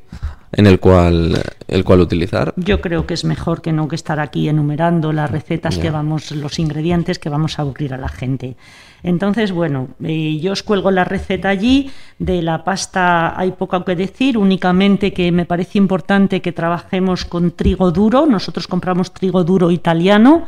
[0.51, 2.53] en el cual, el cual utilizar.
[2.55, 6.31] Yo creo que es mejor que no que estar aquí enumerando las recetas que vamos,
[6.31, 8.55] los ingredientes que vamos a aburrir a la gente.
[9.03, 11.91] Entonces, bueno, eh, yo os cuelgo la receta allí.
[12.17, 17.51] De la pasta hay poco que decir, únicamente que me parece importante que trabajemos con
[17.51, 18.25] trigo duro.
[18.25, 20.45] Nosotros compramos trigo duro italiano,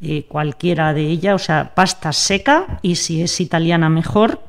[0.00, 4.40] eh, cualquiera de ella, o sea, pasta seca y si es italiana mejor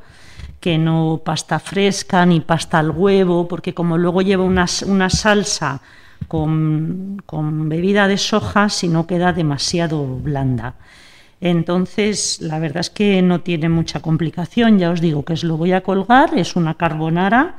[0.59, 5.79] que no pasta fresca ni pasta al huevo, porque como luego lleva una, una salsa
[6.27, 10.73] con, con bebida de soja, si no queda demasiado blanda.
[11.41, 15.57] Entonces, la verdad es que no tiene mucha complicación, ya os digo que os lo
[15.57, 17.55] voy a colgar, es una carbonara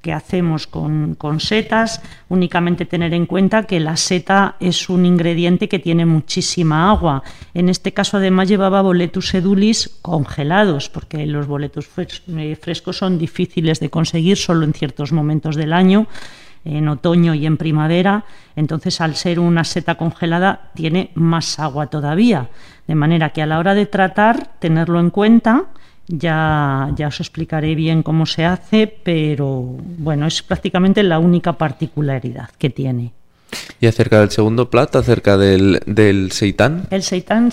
[0.00, 5.68] que hacemos con, con setas, únicamente tener en cuenta que la seta es un ingrediente
[5.68, 7.22] que tiene muchísima agua.
[7.52, 13.80] En este caso además llevaba boletus edulis congelados, porque los boletus eh, frescos son difíciles
[13.80, 16.06] de conseguir solo en ciertos momentos del año,
[16.68, 18.24] en otoño y en primavera,
[18.56, 22.50] entonces al ser una seta congelada tiene más agua todavía,
[22.86, 25.66] de manera que a la hora de tratar, tenerlo en cuenta,
[26.06, 32.50] ya, ya os explicaré bien cómo se hace, pero bueno, es prácticamente la única particularidad
[32.58, 33.12] que tiene.
[33.80, 36.86] Y acerca del segundo plato, acerca del, del seitán.
[36.90, 37.50] El seitán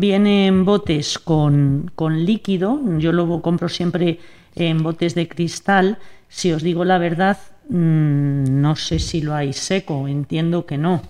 [0.00, 4.18] viene en botes con, con líquido, yo lo compro siempre
[4.54, 5.98] en botes de cristal.
[6.28, 11.02] Si os digo la verdad, no sé si lo hay seco, entiendo que no.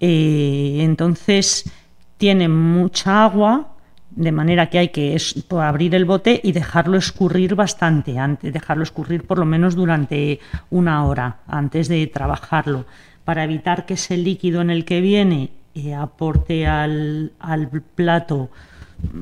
[0.00, 1.70] Eh, entonces
[2.18, 3.68] tiene mucha agua,
[4.10, 8.52] de manera que hay que es- pues, abrir el bote y dejarlo escurrir bastante, antes,
[8.52, 10.38] dejarlo escurrir por lo menos durante
[10.70, 12.84] una hora antes de trabajarlo,
[13.24, 18.71] para evitar que ese líquido en el que viene eh, aporte al, al plato mm,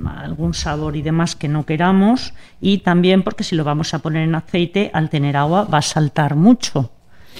[0.06, 4.22] algún sabor y demás que no queramos y también porque si lo vamos a poner
[4.28, 6.90] en aceite al tener agua va a saltar mucho.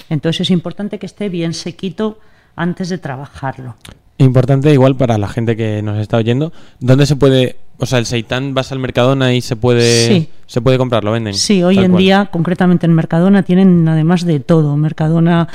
[0.09, 2.19] Entonces es importante que esté bien sequito
[2.55, 3.75] antes de trabajarlo.
[4.17, 8.05] Importante igual para la gente que nos está oyendo, ¿dónde se puede, o sea, el
[8.05, 10.29] seitán vas al Mercadona y se puede Sí.
[10.45, 11.33] se puede comprar, lo venden?
[11.33, 12.03] Sí, hoy en cual.
[12.03, 14.77] día, concretamente en Mercadona, tienen además de todo.
[14.77, 15.47] Mercadona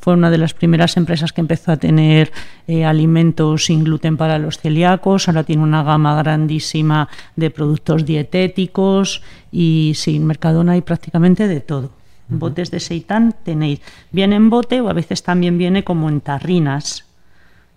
[0.00, 2.32] fue una de las primeras empresas que empezó a tener
[2.66, 5.28] eh, alimentos sin gluten para los celíacos.
[5.28, 11.60] Ahora tiene una gama grandísima de productos dietéticos y sí, en Mercadona hay prácticamente de
[11.60, 11.90] todo.
[12.28, 13.80] Botes de seitán tenéis.
[14.10, 17.04] Viene en bote o a veces también viene como en tarrinas.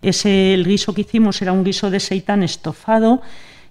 [0.02, 3.22] Ese, el guiso que hicimos era un guiso de seitán estofado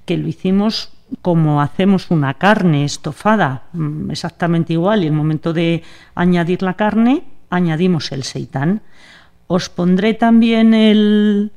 [0.05, 0.91] que lo hicimos
[1.23, 5.83] como hacemos una carne estofada, mm, exactamente igual, y el momento de
[6.15, 8.83] añadir la carne, añadimos el seitán.
[9.47, 11.53] Os pondré también el,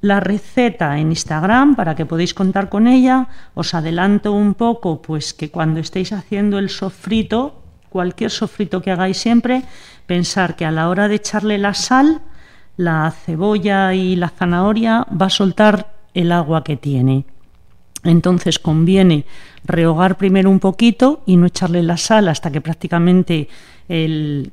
[0.00, 3.28] la receta en Instagram para que podáis contar con ella.
[3.54, 9.18] Os adelanto un poco, pues que cuando estéis haciendo el sofrito, cualquier sofrito que hagáis
[9.18, 9.62] siempre,
[10.06, 12.20] pensar que a la hora de echarle la sal,
[12.76, 17.24] la cebolla y la zanahoria va a soltar el agua que tiene.
[18.02, 19.24] Entonces conviene
[19.64, 23.48] rehogar primero un poquito y no echarle la sal hasta que prácticamente
[23.88, 24.50] el,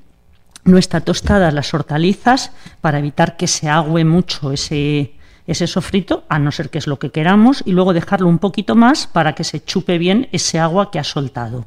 [0.63, 5.13] no está tostadas las hortalizas para evitar que se agüe mucho ese,
[5.47, 8.75] ese sofrito, a no ser que es lo que queramos, y luego dejarlo un poquito
[8.75, 11.65] más para que se chupe bien ese agua que ha soltado.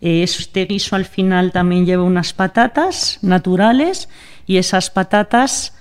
[0.00, 4.08] Este guiso al final también lleva unas patatas naturales
[4.46, 5.74] y esas patatas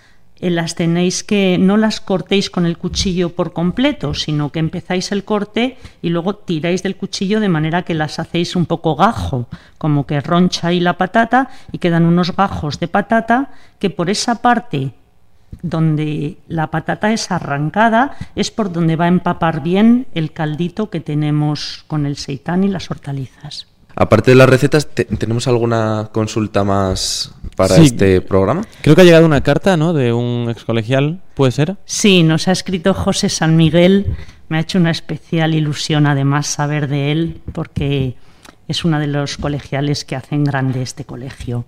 [0.50, 5.24] las tenéis que no las cortéis con el cuchillo por completo, sino que empezáis el
[5.24, 10.06] corte y luego tiráis del cuchillo de manera que las hacéis un poco gajo, como
[10.06, 14.94] que roncha ahí la patata y quedan unos gajos de patata que por esa parte
[15.62, 21.00] donde la patata es arrancada es por donde va a empapar bien el caldito que
[21.00, 23.68] tenemos con el seitán y las hortalizas.
[23.96, 27.84] Aparte de las recetas, te- ¿tenemos alguna consulta más para Sí.
[27.86, 28.64] este programa?
[28.82, 29.94] Creo que ha llegado una carta, ¿no?
[29.94, 31.76] De un ex colegial, ¿puede ser?
[31.86, 34.16] Sí, nos ha escrito José San Miguel.
[34.50, 38.16] Me ha hecho una especial ilusión además saber de él porque
[38.68, 41.66] es uno de los colegiales que hacen grande este colegio.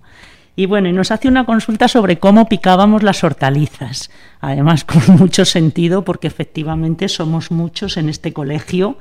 [0.57, 4.09] Y bueno, y nos hace una consulta sobre cómo picábamos las hortalizas.
[4.39, 8.97] Además, con mucho sentido porque efectivamente somos muchos en este colegio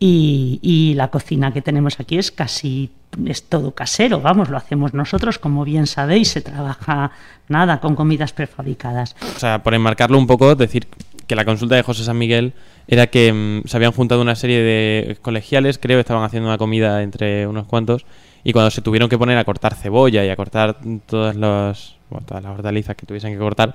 [0.00, 2.90] y, y la cocina que tenemos aquí es casi
[3.26, 7.12] es todo casero, vamos, lo hacemos nosotros, como bien sabéis, se trabaja
[7.48, 9.16] nada con comidas prefabricadas.
[9.36, 10.86] O sea, por enmarcarlo un poco, decir
[11.26, 12.52] que la consulta de José San Miguel
[12.88, 17.02] era que mm, se habían juntado una serie de colegiales, creo, estaban haciendo una comida
[17.02, 18.06] entre unos cuantos,
[18.44, 22.26] y cuando se tuvieron que poner a cortar cebolla y a cortar todas, los, bueno,
[22.26, 23.74] todas las hortalizas que tuviesen que cortar,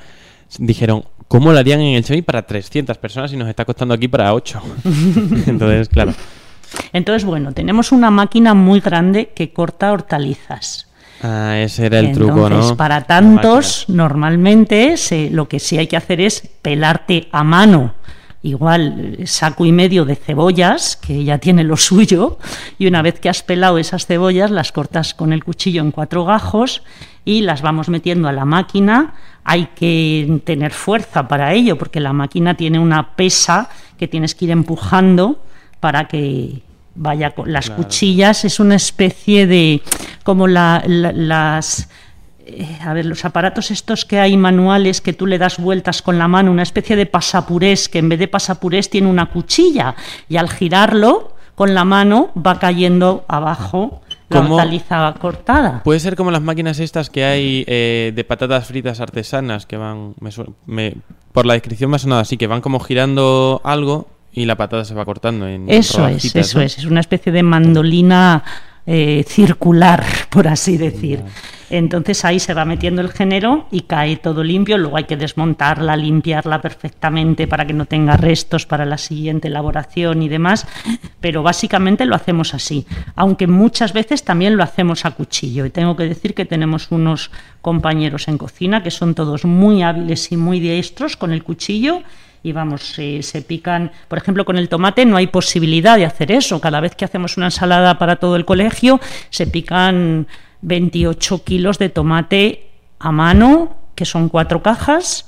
[0.59, 4.07] dijeron, ¿cómo lo harían en el Chevy para 300 personas y nos está costando aquí
[4.07, 4.61] para 8?
[5.47, 6.13] Entonces, claro.
[6.93, 10.87] Entonces, bueno, tenemos una máquina muy grande que corta hortalizas.
[11.23, 12.77] Ah, ese era el truco, Entonces, ¿no?
[12.77, 17.93] para tantos, normalmente se- lo que sí hay que hacer es pelarte a mano.
[18.43, 22.37] Igual eh, saco y medio de cebollas, que ya tiene lo suyo,
[22.77, 26.23] y una vez que has pelado esas cebollas, las cortas con el cuchillo en cuatro
[26.23, 26.83] gajos
[27.25, 29.15] y las vamos metiendo a la máquina.
[29.43, 34.45] Hay que tener fuerza para ello, porque la máquina tiene una pesa que tienes que
[34.45, 35.41] ir empujando
[35.79, 36.61] para que
[36.95, 37.83] vaya con las Claro.
[37.83, 39.81] cuchillas es una especie de
[40.23, 41.89] como la- la- las
[42.49, 46.17] eh, a ver los aparatos estos que hay manuales que tú le das vueltas con
[46.17, 49.95] la mano una especie de pasapurés que en vez de pasapurés tiene una cuchilla
[50.29, 56.31] y al girarlo con la mano va cayendo abajo la hortaliza cortada Puede ser como
[56.31, 60.15] las máquinas estas que hay eh, de patatas fritas artesanas que van.
[60.19, 60.31] me
[60.65, 60.95] me-
[61.33, 64.85] por la descripción me ha sonado así, que van como girando algo y la patata
[64.85, 66.63] se va cortando en Eso es, eso ¿no?
[66.63, 66.77] es.
[66.77, 68.43] Es una especie de mandolina
[68.85, 71.23] eh, circular, por así decir.
[71.71, 74.77] Entonces ahí se va metiendo el género y cae todo limpio.
[74.77, 80.21] Luego hay que desmontarla, limpiarla perfectamente para que no tenga restos para la siguiente elaboración
[80.21, 80.67] y demás.
[81.19, 82.85] Pero básicamente lo hacemos así.
[83.15, 85.65] Aunque muchas veces también lo hacemos a cuchillo.
[85.65, 87.31] Y tengo que decir que tenemos unos
[87.63, 92.03] compañeros en cocina que son todos muy hábiles y muy diestros con el cuchillo
[92.43, 96.31] y vamos, se, se pican, por ejemplo, con el tomate no hay posibilidad de hacer
[96.31, 96.61] eso.
[96.61, 100.27] Cada vez que hacemos una ensalada para todo el colegio, se pican
[100.61, 102.67] 28 kilos de tomate
[102.99, 105.25] a mano, que son cuatro cajas,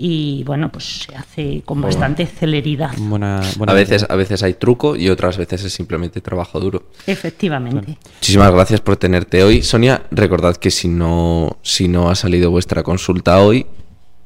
[0.00, 2.92] y bueno, pues se hace con bastante celeridad.
[2.98, 4.14] Buena, buena A veces, idea.
[4.14, 6.84] a veces hay truco y otras veces es simplemente trabajo duro.
[7.06, 7.98] Efectivamente.
[8.14, 9.62] Muchísimas gracias por tenerte hoy.
[9.62, 13.66] Sonia, recordad que si no, si no ha salido vuestra consulta hoy,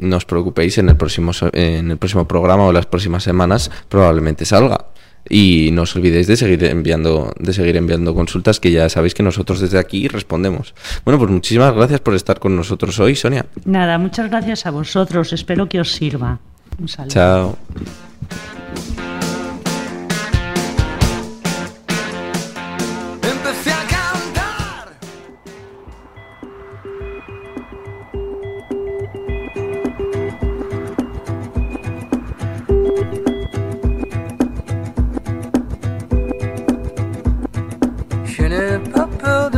[0.03, 4.45] no os preocupéis, en el próximo, en el próximo programa o las próximas semanas probablemente
[4.45, 4.87] salga.
[5.29, 9.23] Y no os olvidéis de seguir enviando, de seguir enviando consultas que ya sabéis que
[9.23, 10.75] nosotros desde aquí respondemos.
[11.05, 13.47] Bueno, pues muchísimas gracias por estar con nosotros hoy, Sonia.
[13.65, 15.33] Nada, muchas gracias a vosotros.
[15.33, 16.41] Espero que os sirva.
[16.79, 17.13] Un saludo.
[17.13, 17.59] Chao.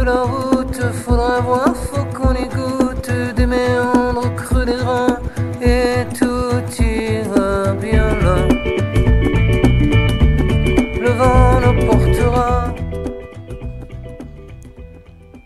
[0.05, 5.18] la route faudra voir, faut qu'on écoute des méandres creux des reins
[5.62, 8.36] et tout ira bien là.
[11.05, 12.74] Le vent nous portera.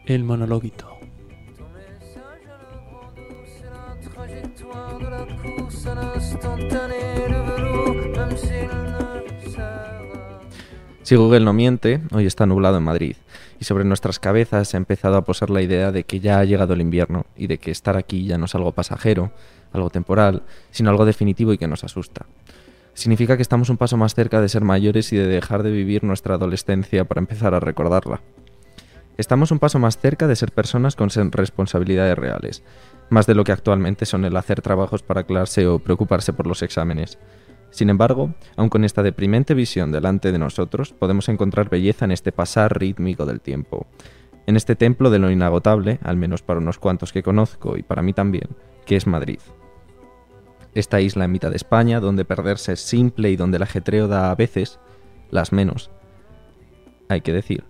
[0.07, 0.87] El monologuito.
[11.03, 13.17] Si Google no miente, hoy está nublado en Madrid
[13.61, 16.45] y sobre nuestras cabezas se ha empezado a posar la idea de que ya ha
[16.45, 19.33] llegado el invierno y de que estar aquí ya no es algo pasajero,
[19.73, 22.27] algo temporal, sino algo definitivo y que nos asusta.
[22.95, 26.05] Significa que estamos un paso más cerca de ser mayores y de dejar de vivir
[26.05, 28.21] nuestra adolescencia para empezar a recordarla.
[29.17, 32.63] Estamos un paso más cerca de ser personas con responsabilidades reales,
[33.11, 36.63] más de lo que actualmente son el hacer trabajos para clase o preocuparse por los
[36.63, 37.19] exámenes.
[37.71, 42.33] Sin embargo, aun con esta deprimente visión delante de nosotros, podemos encontrar belleza en este
[42.33, 43.87] pasar rítmico del tiempo,
[44.47, 48.03] en este templo de lo inagotable, al menos para unos cuantos que conozco y para
[48.03, 48.49] mí también,
[48.87, 49.41] que es Madrid.
[50.75, 54.31] Esta isla en mitad de España, donde perderse es simple y donde el ajetreo da
[54.31, 54.79] a veces
[55.31, 55.91] las menos,
[57.09, 57.65] hay que decir,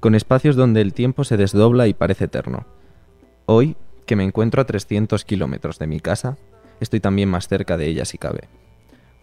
[0.00, 2.66] con espacios donde el tiempo se desdobla y parece eterno.
[3.46, 3.76] Hoy,
[4.06, 6.36] que me encuentro a 300 kilómetros de mi casa,
[6.80, 8.48] estoy también más cerca de ella si cabe.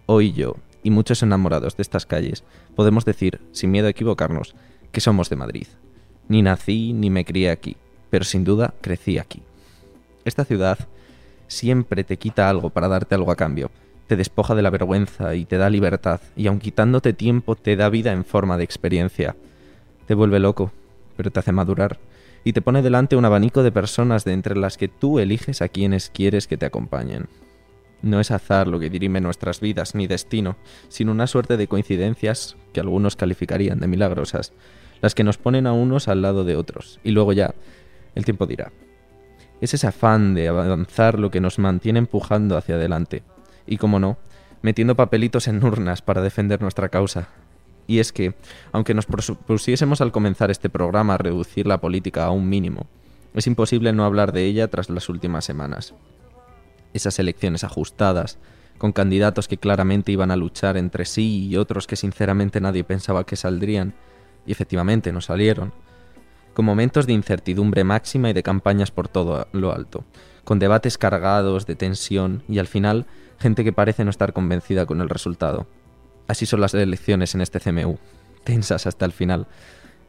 [0.07, 2.43] Hoy yo, y muchos enamorados de estas calles,
[2.75, 4.55] podemos decir, sin miedo a equivocarnos,
[4.91, 5.65] que somos de Madrid.
[6.27, 7.75] Ni nací ni me crié aquí,
[8.11, 9.41] pero sin duda crecí aquí.
[10.23, 10.77] Esta ciudad
[11.47, 13.71] siempre te quita algo para darte algo a cambio,
[14.05, 17.89] te despoja de la vergüenza y te da libertad, y aun quitándote tiempo te da
[17.89, 19.35] vida en forma de experiencia.
[20.05, 20.71] Te vuelve loco,
[21.17, 21.97] pero te hace madurar,
[22.43, 25.67] y te pone delante un abanico de personas de entre las que tú eliges a
[25.69, 27.27] quienes quieres que te acompañen.
[28.05, 30.57] No es azar lo que dirime nuestras vidas, ni destino,
[30.89, 34.53] sino una suerte de coincidencias que algunos calificarían de milagrosas,
[35.01, 37.55] las que nos ponen a unos al lado de otros, y luego ya,
[38.13, 38.71] el tiempo dirá.
[39.59, 43.23] Es ese afán de avanzar lo que nos mantiene empujando hacia adelante,
[43.65, 44.19] y como no,
[44.61, 47.29] metiendo papelitos en urnas para defender nuestra causa.
[47.87, 48.35] Y es que,
[48.71, 52.85] aunque nos propusiésemos al comenzar este programa reducir la política a un mínimo,
[53.33, 55.95] es imposible no hablar de ella tras las últimas semanas
[56.97, 58.37] esas elecciones ajustadas,
[58.77, 63.25] con candidatos que claramente iban a luchar entre sí y otros que sinceramente nadie pensaba
[63.25, 63.93] que saldrían,
[64.45, 65.73] y efectivamente no salieron,
[66.53, 70.05] con momentos de incertidumbre máxima y de campañas por todo lo alto,
[70.43, 73.05] con debates cargados de tensión y al final
[73.39, 75.67] gente que parece no estar convencida con el resultado.
[76.27, 77.97] Así son las elecciones en este CMU,
[78.43, 79.47] tensas hasta el final.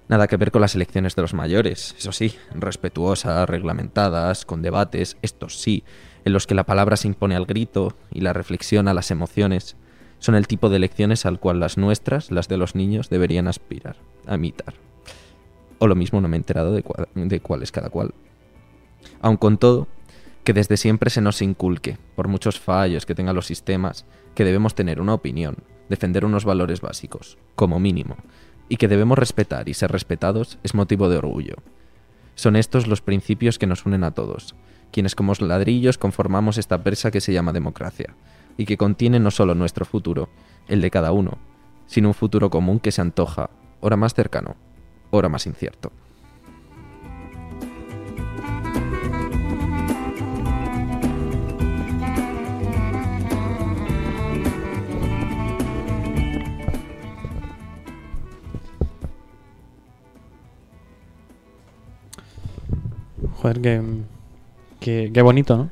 [0.08, 5.16] Nada que ver con las elecciones de los mayores, eso sí, respetuosas, reglamentadas, con debates,
[5.20, 5.82] estos sí,
[6.24, 9.76] en los que la palabra se impone al grito y la reflexión a las emociones.
[10.20, 13.96] Son el tipo de elecciones al cual las nuestras, las de los niños, deberían aspirar,
[14.26, 14.74] a imitar.
[15.78, 18.14] O lo mismo no me he enterado de, cua- cuál es cada cual.
[19.20, 19.88] Aun con todo,
[20.44, 24.76] que desde siempre se nos inculque, por muchos fallos que tengan los sistemas, que debemos
[24.76, 25.56] tener una opinión,
[25.88, 28.16] defender unos valores básicos, como mínimo,
[28.68, 31.56] y que debemos respetar y ser respetados es motivo de orgullo.
[32.34, 34.54] Son estos los principios que nos unen a todos,
[34.90, 38.14] quienes como ladrillos conformamos esta presa que se llama democracia,
[38.56, 40.28] y que contiene no solo nuestro futuro,
[40.68, 41.38] el de cada uno,
[41.86, 43.50] sino un futuro común que se antoja,
[43.80, 44.56] ora más cercano,
[45.10, 45.92] ora más incierto.
[63.40, 63.80] Joder, qué,
[64.80, 65.70] qué, qué bonito, ¿no?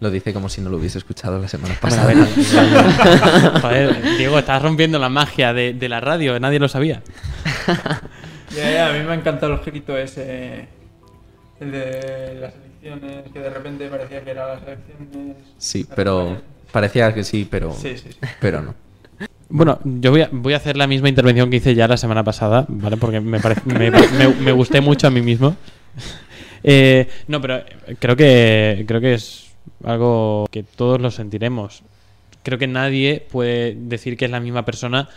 [0.00, 2.14] Lo dice como si no lo hubiese escuchado la semana pasada.
[3.62, 7.02] Joder, Diego, estás rompiendo la magia de, de la radio, nadie lo sabía.
[8.54, 10.68] Ya, ya, a mí me ha encantado el grito ese.
[11.60, 15.36] El de las elecciones, que de repente parecía que eran las elecciones.
[15.58, 16.40] Sí, pero
[16.70, 18.18] parecía que sí, pero, Sí, sí, sí.
[18.40, 18.74] pero no.
[19.48, 22.22] Bueno, yo voy a, voy a hacer la misma intervención que hice ya la semana
[22.22, 22.96] pasada, ¿vale?
[22.98, 25.56] Porque me, parece, me, me- me gusté mucho a mí mismo.
[26.62, 27.62] Eh, no, pero
[27.98, 29.52] creo que, creo que es
[29.84, 31.82] algo que todos lo sentiremos.
[32.42, 35.08] Creo que nadie puede decir que es la misma persona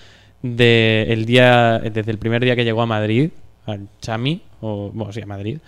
[0.42, 3.30] de el día, desde el primer día que llegó a Madrid,
[3.66, 5.60] al Chami, o bueno, sí, a Madrid,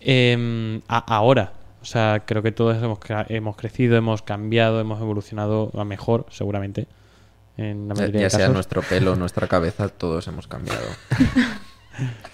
[0.00, 1.52] eh, a ahora.
[1.82, 6.86] O sea, creo que todos hemos, crecido, hemos cambiado, hemos evolucionado a mejor, seguramente.
[7.58, 10.86] En la Ya, mayoría ya de sea nuestro pelo, nuestra cabeza, todos hemos cambiado.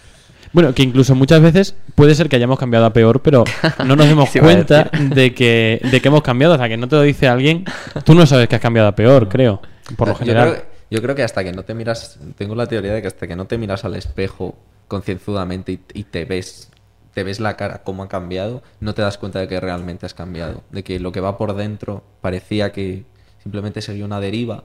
[0.52, 3.44] Bueno, que incluso muchas veces puede ser que hayamos cambiado a peor, pero
[3.84, 6.54] no nos a cuenta de que, de que hemos cambiado.
[6.54, 7.64] Hasta que no te lo dice alguien,
[8.04, 9.60] tú no sabes que has cambiado a peor, creo.
[9.96, 10.50] Por lo Yo general.
[10.52, 13.26] creo, yo creo que hasta que no te miras, tengo la teoría de que hasta
[13.26, 14.56] que no te miras al espejo
[14.88, 16.70] concienzudamente y, y te ves
[17.14, 20.14] te ves la cara cómo ha cambiado, no te das cuenta de que realmente has
[20.14, 23.04] cambiado, de que lo que va por dentro parecía que
[23.42, 24.64] simplemente sería una deriva,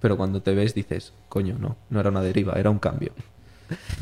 [0.00, 3.12] pero cuando te ves dices, coño, no, no era una deriva, era un cambio.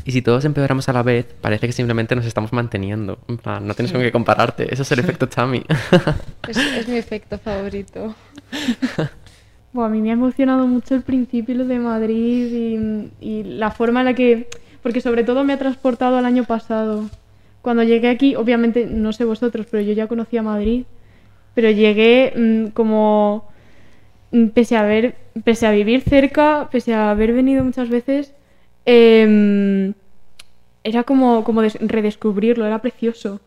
[0.05, 3.19] Y si todos empeoramos a la vez, parece que simplemente nos estamos manteniendo.
[3.61, 4.73] No tienes con qué compararte.
[4.73, 5.63] Eso es el efecto Chami.
[6.47, 8.15] Es, es mi efecto favorito.
[9.73, 13.71] Buah, a mí me ha emocionado mucho el principio lo de Madrid y, y la
[13.71, 14.47] forma en la que...
[14.83, 17.05] Porque sobre todo me ha transportado al año pasado.
[17.61, 20.85] Cuando llegué aquí, obviamente, no sé vosotros, pero yo ya conocía Madrid.
[21.53, 23.47] Pero llegué mm, como...
[24.31, 28.33] mm, Pese a, haber, pese a vivir cerca, pese a haber venido muchas veces,
[28.85, 29.93] em,
[30.83, 33.39] era como, como des- redescubrirlo, era precioso.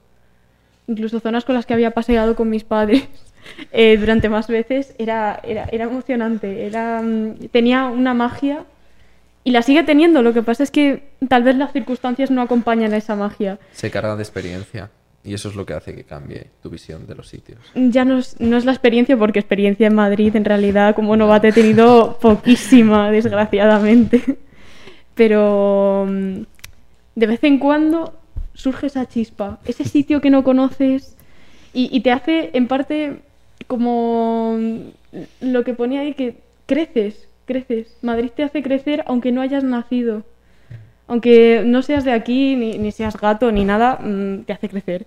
[0.86, 3.04] Incluso zonas con las que había paseado con mis padres
[3.72, 6.66] eh, durante más veces, era, era, era emocionante.
[6.66, 8.64] Era, mm, tenía una magia
[9.44, 10.22] y la sigue teniendo.
[10.22, 13.58] Lo que pasa es que tal vez las circunstancias no acompañan a esa magia.
[13.72, 14.90] Se carga de experiencia.
[15.26, 17.58] Y eso es lo que hace que cambie tu visión de los sitios.
[17.74, 21.46] Ya no es, no es la experiencia, porque experiencia en Madrid en realidad como novato
[21.46, 24.22] he tenido poquísima, desgraciadamente.
[25.14, 26.40] Pero mm,
[27.14, 28.14] de vez en cuando
[28.54, 31.16] surge esa chispa, ese sitio que no conoces
[31.72, 33.20] y, te hace en parte
[33.66, 34.78] como mm,
[35.40, 36.36] lo que ponía ahí, que
[36.66, 37.96] creces, creces.
[38.02, 40.22] Madrid te hace crecer aunque no hayas nacido.
[41.06, 45.06] Aunque no seas de aquí, ni, ni seas gato, ni nada, mm, te hace crecer.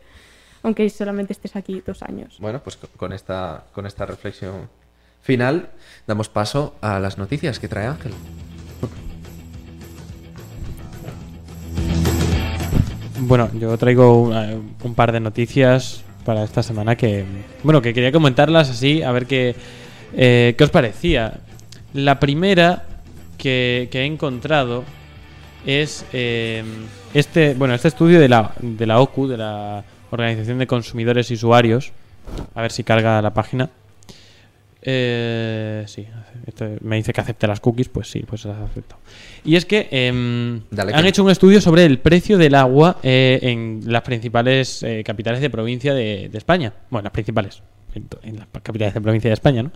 [0.62, 2.38] Aunque solamente estés aquí dos años.
[2.40, 4.70] Bueno, pues co- con esta, con esta reflexión
[5.22, 5.70] final
[6.06, 8.14] damos paso a las noticias que trae Ángel.
[13.20, 17.26] Bueno, yo traigo un, eh, un par de noticias para esta semana que,
[17.64, 19.56] bueno, que quería comentarlas así, a ver qué,
[20.14, 21.40] eh, qué os parecía.
[21.94, 22.86] La primera
[23.38, 24.84] que, que he encontrado
[25.66, 26.64] es eh,
[27.14, 31.36] este, bueno, este estudio de la, de la OCU, de la Organización de Consumidores y
[31.36, 31.92] Usuarios.
[32.54, 33.70] A ver si carga la página.
[34.90, 36.08] Eh, sí,
[36.46, 38.96] esto me dice que acepte las cookies, pues sí, pues las acepto.
[39.44, 39.90] Y es que
[40.72, 44.82] Dale, han que- hecho un estudio sobre el precio del agua eh, en las principales
[44.84, 46.72] eh, capitales de provincia de, de España.
[46.90, 47.62] Bueno, las principales,
[47.96, 49.72] en, en las capitales de provincia de España, ¿no?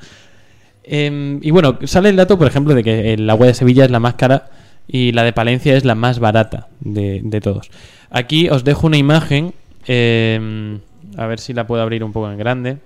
[0.83, 3.91] Em, y bueno, sale el dato, por ejemplo, de que el agua de Sevilla es
[3.91, 4.49] la más cara
[4.87, 7.69] y la de Palencia es la más barata de, de todos.
[8.11, 9.53] Aquí os dejo una imagen,
[9.87, 10.79] em,
[11.17, 12.77] a ver si la puedo abrir un poco en grande.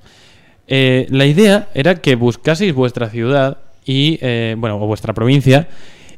[0.68, 5.68] Eh, la idea era que buscaseis vuestra ciudad y, eh, bueno, o vuestra provincia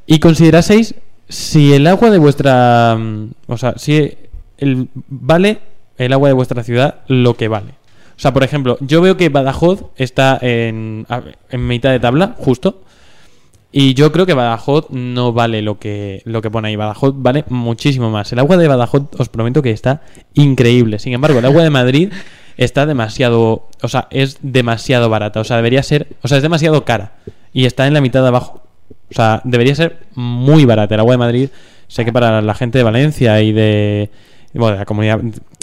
[0.06, 0.96] y consideraseis
[1.28, 4.18] si el agua de vuestra, mm, o sea, si
[4.58, 5.60] el, vale
[5.98, 7.72] el agua de vuestra ciudad lo que vale.
[8.16, 11.06] O sea, por ejemplo, yo veo que Badajoz está en,
[11.50, 12.82] en mitad de tabla, justo.
[13.72, 16.76] Y yo creo que Badajoz no vale lo que, lo que pone ahí.
[16.76, 18.32] Badajoz vale muchísimo más.
[18.32, 20.02] El agua de Badajoz os prometo que está
[20.34, 20.98] increíble.
[20.98, 22.12] Sin embargo, el agua de Madrid
[22.58, 23.68] está demasiado...
[23.82, 25.40] O sea, es demasiado barata.
[25.40, 26.08] O sea, debería ser...
[26.22, 27.14] O sea, es demasiado cara.
[27.54, 28.64] Y está en la mitad de abajo.
[29.10, 30.96] O sea, debería ser muy barata.
[30.96, 31.50] El agua de Madrid,
[31.88, 34.10] sé que para la gente de Valencia y de...
[34.54, 35.20] Bueno, de la comunidad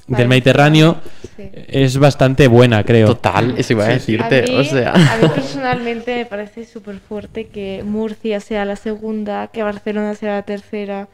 [0.07, 0.29] del.
[0.29, 0.97] Mediterráneo
[1.37, 1.51] Sí.
[1.53, 3.09] es bastante buena, creo.
[3.09, 4.45] Total, eso iba a decirte.
[4.45, 4.93] A mí, o sea.
[4.93, 10.35] a mí personalmente me parece súper fuerte que Murcia sea la segunda, que Barcelona sea
[10.35, 11.09] la tercera,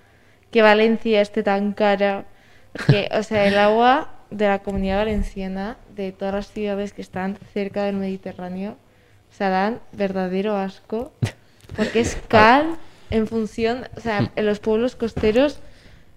[0.50, 2.26] que Valencia esté tan cara.
[2.88, 7.38] Que, o sea, el agua de la comunidad valenciana, de todas las ciudades que están
[7.52, 8.76] cerca del Mediterráneo,
[9.30, 11.12] o sea, dan verdadero asco.
[11.76, 12.76] Porque es cal
[13.10, 15.60] en función, o sea, en los pueblos costeros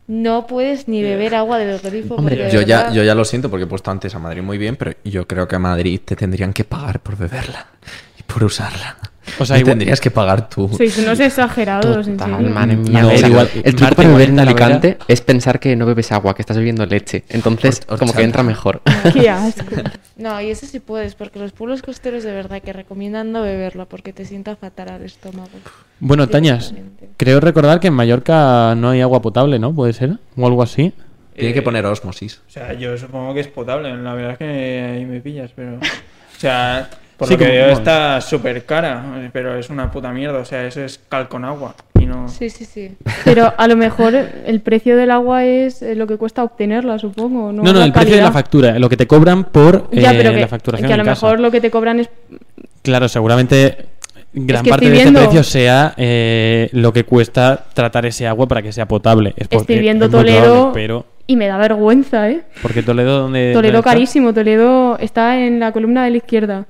[0.07, 2.15] no puedes ni beber agua del grifo.
[2.15, 4.75] Hombre, Yo ya, yo ya lo siento porque he puesto antes a Madrid muy bien,
[4.75, 7.67] pero yo creo que a Madrid te tendrían que pagar por beberla
[8.19, 8.97] y por usarla.
[9.39, 10.69] O sea, igual- tendrías que pagar tú.
[10.75, 13.01] Sois unos exagerados, Total, madre mía.
[13.01, 14.39] No, o sea, igual- el truco para beber en.
[14.39, 17.23] Alicante es pensar que no bebes agua, que estás bebiendo leche.
[17.29, 18.81] Entonces, como que entra mejor.
[19.13, 19.75] Qué asco.
[20.17, 23.85] No, y eso sí puedes, porque los pueblos costeros de verdad que recomiendan no beberla
[23.85, 25.49] porque te sienta fatal al estómago.
[25.99, 26.73] Bueno, Tañas,
[27.17, 29.73] creo recordar que en Mallorca no hay agua potable, ¿no?
[29.73, 30.17] ¿Puede ser?
[30.37, 30.93] ¿O algo así?
[31.35, 32.41] Tiene que Eh, poner osmosis.
[32.47, 33.95] O sea, yo supongo que es potable.
[33.97, 34.45] La verdad es que
[34.97, 35.77] ahí me pillas, pero.
[35.77, 37.77] O sea, por Sí, lo que como- veo bueno.
[37.79, 40.39] está súper cara, pero es una puta mierda.
[40.39, 41.75] O sea, eso es cal con agua.
[41.99, 42.27] Y no.
[42.27, 42.95] Sí, sí, sí.
[43.23, 47.51] Pero a lo mejor el precio del agua es eh, lo que cuesta obtenerla, supongo.
[47.53, 50.31] No, No, el precio de la factura, lo que te cobran por Ya, eh, pero
[50.33, 51.25] que, la facturación que a en lo casa.
[51.27, 52.09] mejor lo que te cobran es
[52.81, 53.85] Claro, seguramente
[54.33, 58.47] gran que parte de viendo- este precio sea eh, lo que cuesta tratar ese agua
[58.47, 59.33] para que sea potable.
[59.37, 62.41] Es Estoy viendo es Toledo probable, pero y me da vergüenza, ¿eh?
[62.61, 66.65] porque Toledo donde Toledo carísimo, Toledo está en la columna de la izquierda.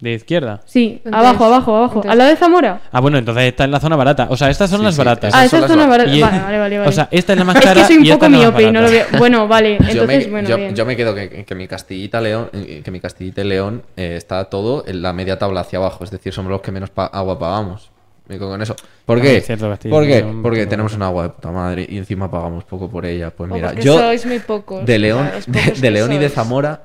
[0.00, 0.60] De izquierda.
[0.64, 1.94] Sí, Entonces- abajo, abajo, abajo.
[1.96, 2.80] entonces- ¿Al lado de Zamora?
[2.90, 4.26] Ah, bueno, entonces está en la zona barata.
[4.30, 5.34] O sea, estas son Sí, las sí, baratas.
[5.34, 6.10] Ah, son esa las zona ba- barata.
[6.10, 6.88] Y- Vale, vale, vale, vale.
[6.88, 8.72] O sea, esta es la más es cara que soy un poco es miope y
[8.72, 9.06] no lo veo.
[9.18, 10.74] Bueno, vale, Yo entonces, me, bueno, yo- bien.
[10.74, 14.44] yo me quedo que, que mi Castillita León, eh, que mi Castillita León eh, está
[14.46, 17.38] todo en la media tabla hacia abajo, es decir, somos los que menos pa- agua
[17.38, 17.90] pagamos.
[18.28, 18.76] Me quedo con eso.
[19.04, 19.36] ¿Por Ah, qué?
[19.38, 20.24] es cierto, ¿Por qué?
[20.40, 23.30] Porque tenemos un agua de puta madre y encima pagamos poco por ella.
[23.30, 26.28] Pues mira, yo sois muy pocos, de León, o sea, de, de León y de.
[26.28, 26.80] Zamora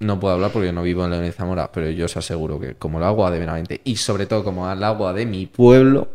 [0.00, 2.60] no puedo hablar porque no vivo en León y de Zamora, pero yo os aseguro
[2.60, 6.08] que como el agua de Benavente y sobre todo como el agua de mi pueblo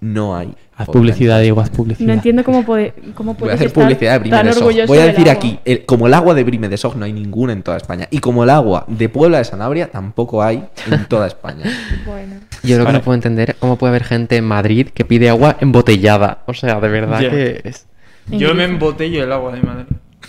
[0.00, 0.54] no hay.
[0.76, 2.06] Haz publicidad, Diego, haz publicidad.
[2.06, 4.98] No entiendo cómo puede cómo Voy a puedes hacer estar publicidad de Brime de Voy
[4.98, 5.32] a decir agua.
[5.32, 8.06] aquí, el- como el agua de Brime de Sog no hay ninguna en toda España.
[8.10, 11.64] Y como el agua de Puebla de Sanabria tampoco hay en toda España.
[12.06, 12.34] Bueno.
[12.62, 12.98] Yo lo que Vale.
[12.98, 16.42] no puedo entender cómo puede haber gente en Madrid que pide agua embotellada.
[16.46, 17.86] O sea, de verdad que es.
[18.28, 19.86] Yo me embotello el agua de Madrid.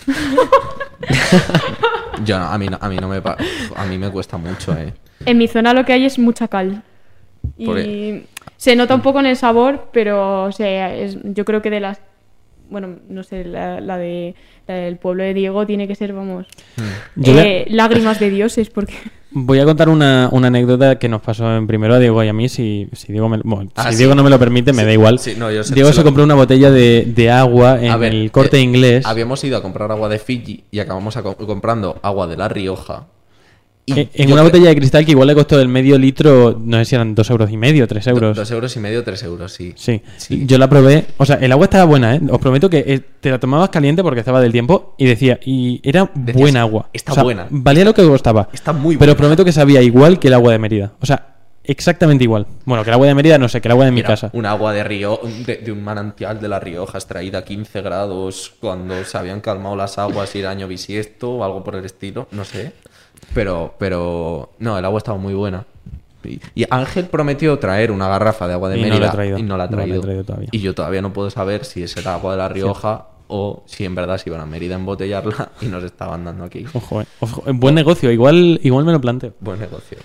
[2.26, 3.38] Yo no, a mí no, a mí no me pa-
[3.76, 4.93] a mí me cuesta mucho, eh.
[5.26, 6.84] En mi zona lo que hay es mucha cal.
[7.84, 8.24] Y
[8.57, 11.80] se nota un poco en el sabor, pero o sea, es- yo creo que de
[11.80, 12.01] las.
[12.70, 14.36] Bueno, no sé, la, la de,
[14.68, 16.47] la del pueblo de Diego tiene que ser, vamos,
[17.15, 18.93] Yo a- eh, lágrimas de dioses, porque.
[19.45, 22.33] Voy a contar una, una anécdota que nos pasó en primero a Diego y a
[22.33, 22.49] mí.
[22.49, 23.97] Si, si, Diego, me, bueno, Ah, si sí.
[23.97, 25.19] Diego no me lo permite, me Sí, da igual.
[25.19, 28.13] sí, no, yo sé- Diego se lo- compró una botella de, de agua en ver,
[28.13, 29.05] el corte eh, inglés.
[29.05, 32.47] Habíamos ido a comprar agua de Fiji y acabamos a co- comprando agua de La
[32.49, 33.05] Rioja.
[33.89, 36.77] Y Eh, en una botella de cristal que igual le costó el medio litro, no
[36.77, 38.35] sé si eran dos euros y medio, tres euros.
[38.35, 39.71] Dos euros y medio, tres euros, sí.
[39.77, 40.01] Sí.
[40.17, 40.43] Sí.
[40.45, 41.05] yo la probé.
[41.15, 42.21] O sea, el agua estaba buena, ¿eh?
[42.29, 45.79] Os prometo que eh, te la tomabas caliente porque estaba del tiempo y decía, y
[45.88, 46.89] era Decías, buena agua.
[46.91, 47.47] "Está O sea, buena".
[47.49, 48.49] Valía lo que costaba.
[48.51, 49.17] Está muy Pero buena.
[49.19, 50.91] prometo que sabía igual que el agua de Mérida.
[50.99, 52.45] O sea, exactamente igual.
[52.65, 54.31] Bueno, que el agua de Mérida no sé, que el agua de mi Mira, casa.
[54.33, 58.53] Un agua de río, de, de un manantial de La Rioja extraída a 15 grados
[58.59, 62.27] cuando se habían calmado las aguas y era año bisiesto o algo por el estilo,
[62.31, 62.73] no sé.
[63.34, 65.65] Pero, pero, no, el agua estaba muy buena.
[66.23, 69.38] Y, y Ángel prometió traer una garrafa de agua de Y Mérida traído.
[69.38, 70.01] y no la ha No la ha traído.
[70.01, 70.49] traído todavía.
[70.51, 73.86] Y yo todavía no puedo saber si es el agua de La Rioja o si
[73.86, 76.65] en verdad se iban a Mérida a embotellarla y nos estaban dando aquí.
[76.73, 77.05] Ojo, eh.
[77.19, 78.11] Ojo, eh, buen negocio.
[78.11, 79.34] Igual, igual me lo planteo.
[79.39, 79.97] Buen negocio.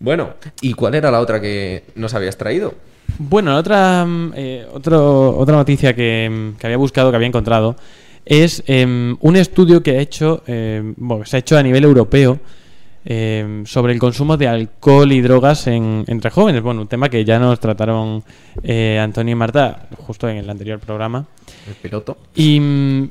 [0.00, 0.30] Bueno,
[0.60, 2.74] ¿y cuál era la otra que nos habías traído?
[3.18, 7.28] Bueno, la otra, mm, eh, otro- otra noticia que, mm, que había buscado, que había
[7.28, 7.76] encontrado,
[8.24, 12.38] es em, un estudio que ha hecho, em, bueno, se ha hecho a nivel europeo
[13.04, 16.62] em, sobre el consumo de alcohol y drogas en- entre jóvenes.
[16.62, 18.22] Bueno, un tema que ya nos trataron
[18.62, 21.26] eh, Antonio y Marta justo en el anterior programa.
[21.66, 22.16] El piloto.
[22.36, 22.60] Y,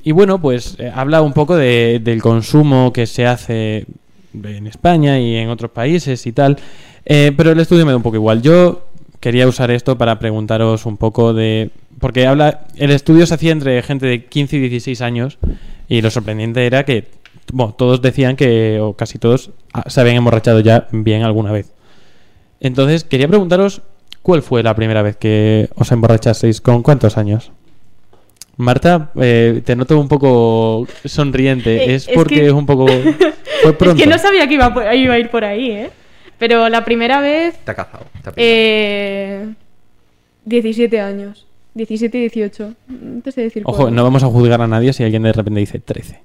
[0.04, 3.86] y bueno, pues eh, habla un poco de- del consumo que se hace
[4.34, 6.58] en España y en otros países y tal.
[7.04, 8.42] Eh, pero el estudio me da un poco igual.
[8.42, 8.91] Yo
[9.22, 11.70] quería usar esto para preguntaros un poco de...
[12.00, 12.66] Porque habla...
[12.76, 15.38] El estudio se hacía entre gente de 15 y 16 años
[15.88, 17.08] y lo sorprendente era que
[17.54, 21.72] bueno, todos decían que, o casi todos, ah, se habían emborrachado ya bien alguna vez.
[22.60, 23.82] Entonces, quería preguntaros
[24.22, 27.52] cuál fue la primera vez que os emborrachasteis, con cuántos años.
[28.58, 31.86] Marta, eh, te noto un poco sonriente.
[31.86, 32.86] Eh, es es porque que- es un poco.
[33.64, 33.98] Fue pronto.
[34.02, 35.90] Es que no sabía que iba, iba a ir por ahí, ¿eh?
[36.42, 38.06] Pero la primera vez, Te ha cazado.
[38.24, 39.46] te ha eh,
[40.46, 41.46] 17 años.
[41.76, 42.74] 17 y 18.
[42.88, 43.94] No te sé decir Ojo, cuál.
[43.94, 46.20] no vamos a juzgar a nadie si alguien de repente dice 13.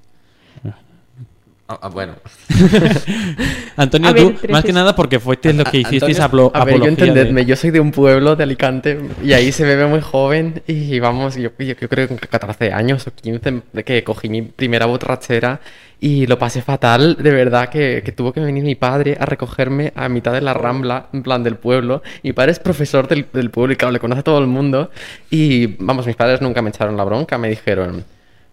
[1.69, 2.13] Ah, ah, bueno.
[3.75, 4.47] Antonio, ver, tú, 13.
[4.53, 7.45] más que nada porque fuiste lo que A- hicisteis Antonio- A ver, yo de- entendedme,
[7.45, 11.35] yo soy de un pueblo de Alicante y ahí se bebe muy joven y vamos,
[11.35, 14.85] yo, yo, yo creo que con 14 años o 15 de que cogí mi primera
[14.85, 15.59] borrachera
[15.99, 19.91] y lo pasé fatal, de verdad que, que tuvo que venir mi padre a recogerme
[19.95, 22.01] a mitad de la rambla, en plan del pueblo.
[22.23, 24.89] Mi padre es profesor del, del pueblo y claro, le conoce a todo el mundo
[25.29, 28.05] y vamos, mis padres nunca me echaron la bronca, me dijeron,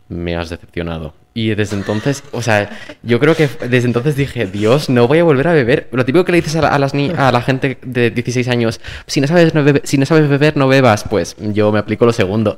[0.09, 1.15] me has decepcionado.
[1.37, 2.71] Y desde entonces, o sea,
[3.03, 5.89] yo creo que desde entonces dije, Dios, no voy a volver a beber.
[5.91, 8.47] Lo típico que le dices a la, a las ni- a la gente de 16
[8.47, 11.03] años, si no, sabes no bebe- si no sabes beber, no bebas.
[11.11, 12.55] Pues yo me aplico lo segundo.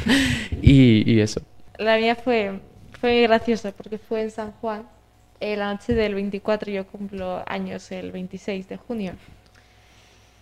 [0.62, 1.40] y, eso.
[1.78, 2.58] La mía fue,
[3.00, 4.82] fue muy graciosa porque fue en San Juan,
[5.38, 9.12] eh, la noche del 24, yo cumplo años el 26 de junio.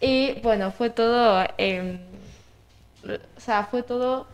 [0.00, 4.26] Y bueno, fue todo, o sea, fue todo,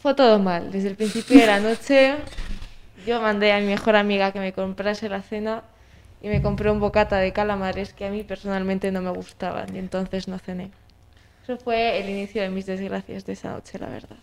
[0.00, 0.72] fue todo mal.
[0.72, 2.16] Desde el principio de la noche,
[3.06, 5.62] yo mandé a mi mejor amiga que me comprase la cena
[6.22, 9.78] y me compré un bocata de calamares que a mí personalmente no me gustaban y
[9.78, 10.70] entonces no cené.
[11.44, 14.16] Eso fue el inicio de mis desgracias de esa noche, la verdad.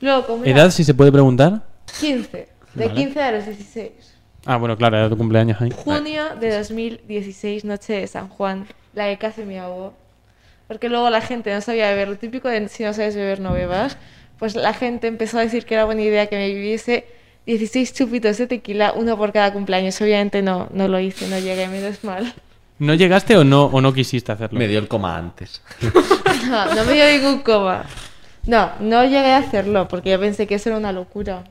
[0.00, 1.62] Luego, como era ¿Edad, si se puede preguntar?
[2.00, 2.94] 15, de Vale.
[2.94, 3.90] 15 a los 16.
[4.46, 5.70] Ah, bueno, claro, era tu cumpleaños ahí.
[5.70, 9.92] Junio de 2016, noche de San Juan, la que casi me ahogó.
[10.68, 13.52] Porque luego la gente no sabía beber, lo típico de si no sabes beber no
[13.52, 13.96] bebas.
[14.38, 17.06] Pues la gente empezó a decir que era buena idea que me viviese
[17.46, 20.00] 16 chupitos de tequila, uno por cada cumpleaños.
[20.00, 22.34] Obviamente no, no lo hice, no llegué, menos mal.
[22.78, 24.58] ¿No llegaste o no, o no quisiste hacerlo?
[24.58, 25.62] Me dio el coma antes.
[26.48, 27.84] No, no me dio ningún coma.
[28.46, 31.44] No, no llegué a hacerlo porque yo pensé que eso era una locura.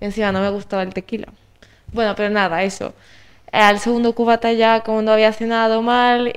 [0.00, 1.28] Encima no me gustaba el tequila.
[1.92, 2.94] Bueno, pero nada, eso.
[3.52, 6.32] Al segundo cubata ya, como no había cenado mal,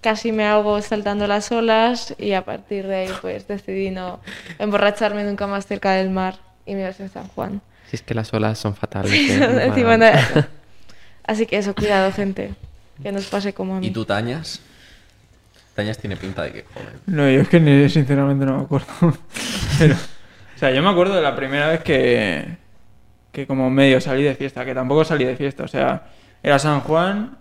[0.00, 4.20] casi me hago saltando las olas y a partir de ahí pues decidí no
[4.58, 6.36] emborracharme nunca más cerca del mar
[6.66, 7.60] y me ibas en San Juan.
[7.90, 9.12] Si es que las olas son fatales.
[9.12, 9.66] ¿eh?
[9.76, 10.42] No-
[11.24, 12.54] Así que eso, cuidado gente,
[13.02, 13.86] que nos pase como a mí.
[13.88, 14.60] ¿Y tú, Tañas?
[15.74, 16.92] Tañas tiene pinta de que joder.
[17.06, 18.86] No, yo es que ni- sinceramente no me acuerdo.
[19.78, 22.56] Pero, o sea, yo me acuerdo de la primera vez que,
[23.32, 26.08] que como medio salí de fiesta, que tampoco salí de fiesta, o sea,
[26.42, 27.36] era San Juan,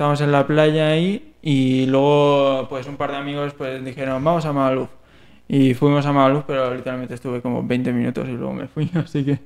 [0.00, 4.46] estábamos en la playa ahí y luego pues un par de amigos pues dijeron, vamos
[4.46, 4.88] a Magaluf.
[5.46, 9.22] Y fuimos a Magaluf, pero literalmente estuve como 20 minutos y luego me fui, así
[9.26, 9.38] que...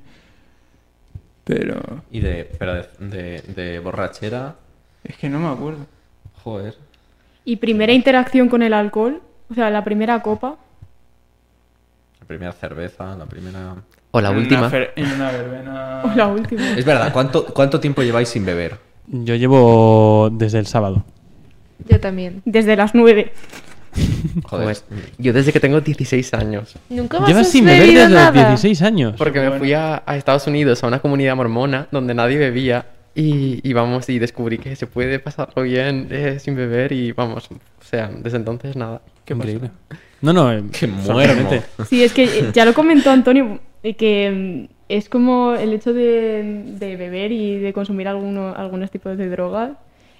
[1.43, 1.75] Pero
[2.09, 4.55] Y de, pero de, de- de borrachera,
[5.03, 5.85] es que no me acuerdo.
[6.41, 6.75] joder.
[7.43, 10.55] Y primera interacción con el alcohol, o sea, la primera copa.
[12.21, 13.75] La primera cerveza, la primera...
[14.11, 14.71] O la En una última.
[14.71, 16.01] fer- en una verbena...
[16.05, 16.69] O la última.
[16.77, 18.94] Es verdad, ¿cuánto, ¿cuánto tiempo lleváis sin beber?
[19.07, 21.03] Yo llevo desde el sábado.
[21.89, 22.41] Yo también.
[22.45, 23.31] Desde las 9.
[24.43, 24.65] Joder.
[24.65, 24.77] Joder,
[25.17, 26.75] Yo desde que tengo 16 años.
[26.89, 28.47] Nunca más Llevas has sin beber desde los nada.
[28.49, 29.15] 16 años.
[29.17, 32.87] Porque me fui a, a Estados Unidos, a una comunidad mormona, donde nadie bebía.
[33.17, 36.91] Y, y vamos, y descubrí que se puede pasarlo bien eh, sin beber.
[36.91, 39.01] Y vamos, o sea, desde entonces nada.
[39.23, 39.71] Qué increíble.
[40.21, 41.05] No, no, eh, Qué muermo.
[41.05, 41.61] sorprendente.
[41.89, 45.93] Sí, es que eh, ya lo comentó Antonio, eh, que mm, es como el hecho
[45.93, 49.71] de, de beber y de consumir alguno, algunos tipos de drogas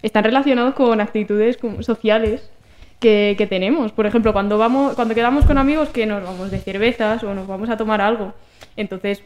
[0.02, 2.50] están relacionados con actitudes sociales
[3.00, 3.92] que, que tenemos.
[3.92, 7.48] Por ejemplo, cuando, vamos, cuando quedamos con amigos que nos vamos de cervezas o nos
[7.48, 8.34] vamos a tomar algo.
[8.78, 9.24] Entonces,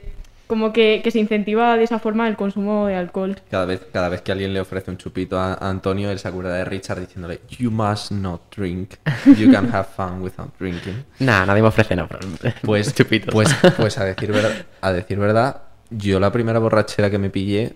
[0.50, 3.40] como que, que se incentiva de esa forma el consumo de alcohol.
[3.52, 6.28] Cada vez, cada vez que alguien le ofrece un chupito a a Antonio, él se
[6.28, 8.96] acuerda de Richard diciéndole, You must not drink.
[9.38, 11.06] You can have fun without drinking.
[11.20, 12.10] Nah, nadie me ofrece nada.
[12.64, 13.32] Pues, chupitos.
[13.32, 17.76] pues, pues a decir verdad, a decir verdad, yo la primera borrachera que me pillé,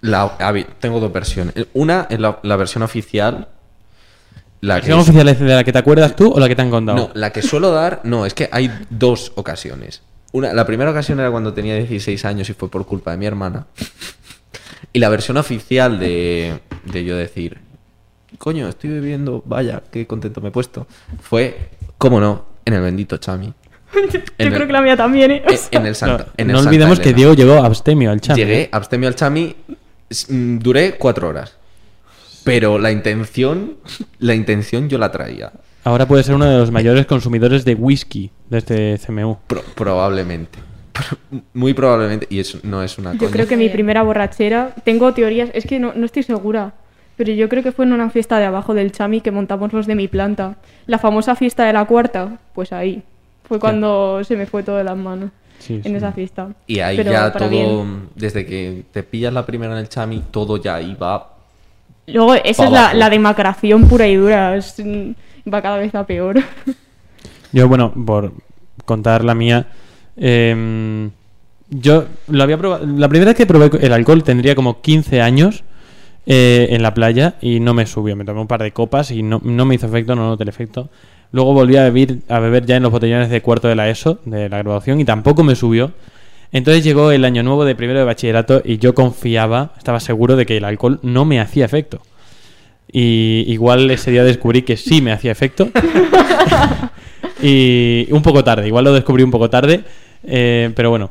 [0.00, 1.54] la, a ver, tengo dos versiones.
[1.74, 3.48] Una es la, la versión oficial.
[4.62, 6.62] La ¿La que oficial es de la que te acuerdas tú o la que te
[6.62, 6.96] han contado?
[6.96, 10.02] no, la que suelo dar, no, es que hay dos ocasiones.
[10.32, 13.26] Una, la primera ocasión era cuando tenía 16 años y fue por culpa de mi
[13.26, 13.66] hermana.
[14.92, 17.58] Y la versión oficial de, de yo decir,
[18.38, 20.86] coño, estoy bebiendo, vaya, qué contento me he puesto,
[21.20, 23.52] fue, cómo no, en el bendito Chami.
[23.94, 25.42] Yo creo el- que la mía también, ¿eh?
[25.46, 27.12] O sea, En el Santa, No, en el no Santa olvidemos que.
[27.14, 28.36] Diego llegó abstemio al chat.
[28.36, 29.54] Llegué abstemio al Chami,
[30.28, 31.54] duré cuatro horas.
[32.44, 33.76] Pero la intención,
[34.18, 35.52] la intención yo la traía.
[35.86, 39.36] Ahora puede ser uno de los mayores consumidores de whisky de este CMU.
[39.46, 40.58] Pro- probablemente.
[40.92, 42.26] Pro- Muy probablemente.
[42.28, 43.30] Y eso no es una Yo coña.
[43.30, 46.72] creo que mi primera borrachera, tengo teorías, es que no, no estoy segura,
[47.16, 49.86] pero yo creo que fue en una fiesta de abajo del Chami que montamos los
[49.86, 50.56] de mi planta.
[50.86, 53.04] La famosa fiesta de la cuarta, pues ahí.
[53.44, 55.30] Fue cuando se me fue todo de las manos
[55.60, 55.94] Sí, en sí.
[55.94, 56.48] esa fiesta.
[56.66, 58.08] Y ahí Pero ya todo, bien.
[58.16, 61.30] desde que te pillas la primera en el chami, todo ya iba.
[62.08, 65.10] Luego, esa es la, la demacración pura y dura, es, mm,
[65.52, 66.36] va cada vez a peor.
[67.52, 68.32] Yo, bueno, por
[68.84, 69.66] contar la mía,
[70.16, 71.10] em,
[71.70, 72.86] yo lo había probado.
[72.86, 75.64] La primera vez que probé el alcohol tendría como 15 años
[76.26, 78.16] eh, en la playa y no me subió.
[78.16, 80.48] Me tomé un par de copas y no, no me hizo efecto, no noté el
[80.48, 80.90] efecto.
[81.32, 84.20] Luego volví a beber, a beber ya en los botellones de cuarto de la ESO,
[84.24, 85.92] de la graduación, y tampoco me subió.
[86.52, 90.46] Entonces llegó el año nuevo de primero de bachillerato y yo confiaba, estaba seguro de
[90.46, 92.00] que el alcohol no me hacía efecto.
[92.90, 95.68] Y igual ese día descubrí que sí me hacía efecto.
[97.42, 99.84] y un poco tarde, igual lo descubrí un poco tarde.
[100.24, 101.10] eh, pero bueno,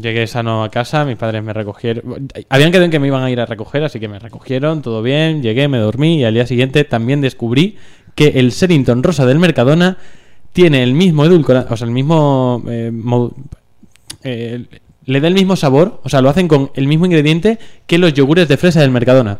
[0.00, 2.28] llegué sano a casa, mis padres me recogieron.
[2.48, 5.02] Habían quedado en que me iban a ir a recoger, así que me recogieron, todo
[5.02, 7.76] bien, llegué, me dormí y al día siguiente también descubrí
[8.14, 9.98] que el Serington Rosa del Mercadona
[10.52, 12.62] tiene el mismo edulcorante, o sea, el mismo...
[12.68, 12.92] eh,
[14.22, 14.64] eh,
[15.06, 18.14] le da el mismo sabor, o sea, lo hacen con el mismo ingrediente que los
[18.14, 19.38] yogures de fresa del Mercadona.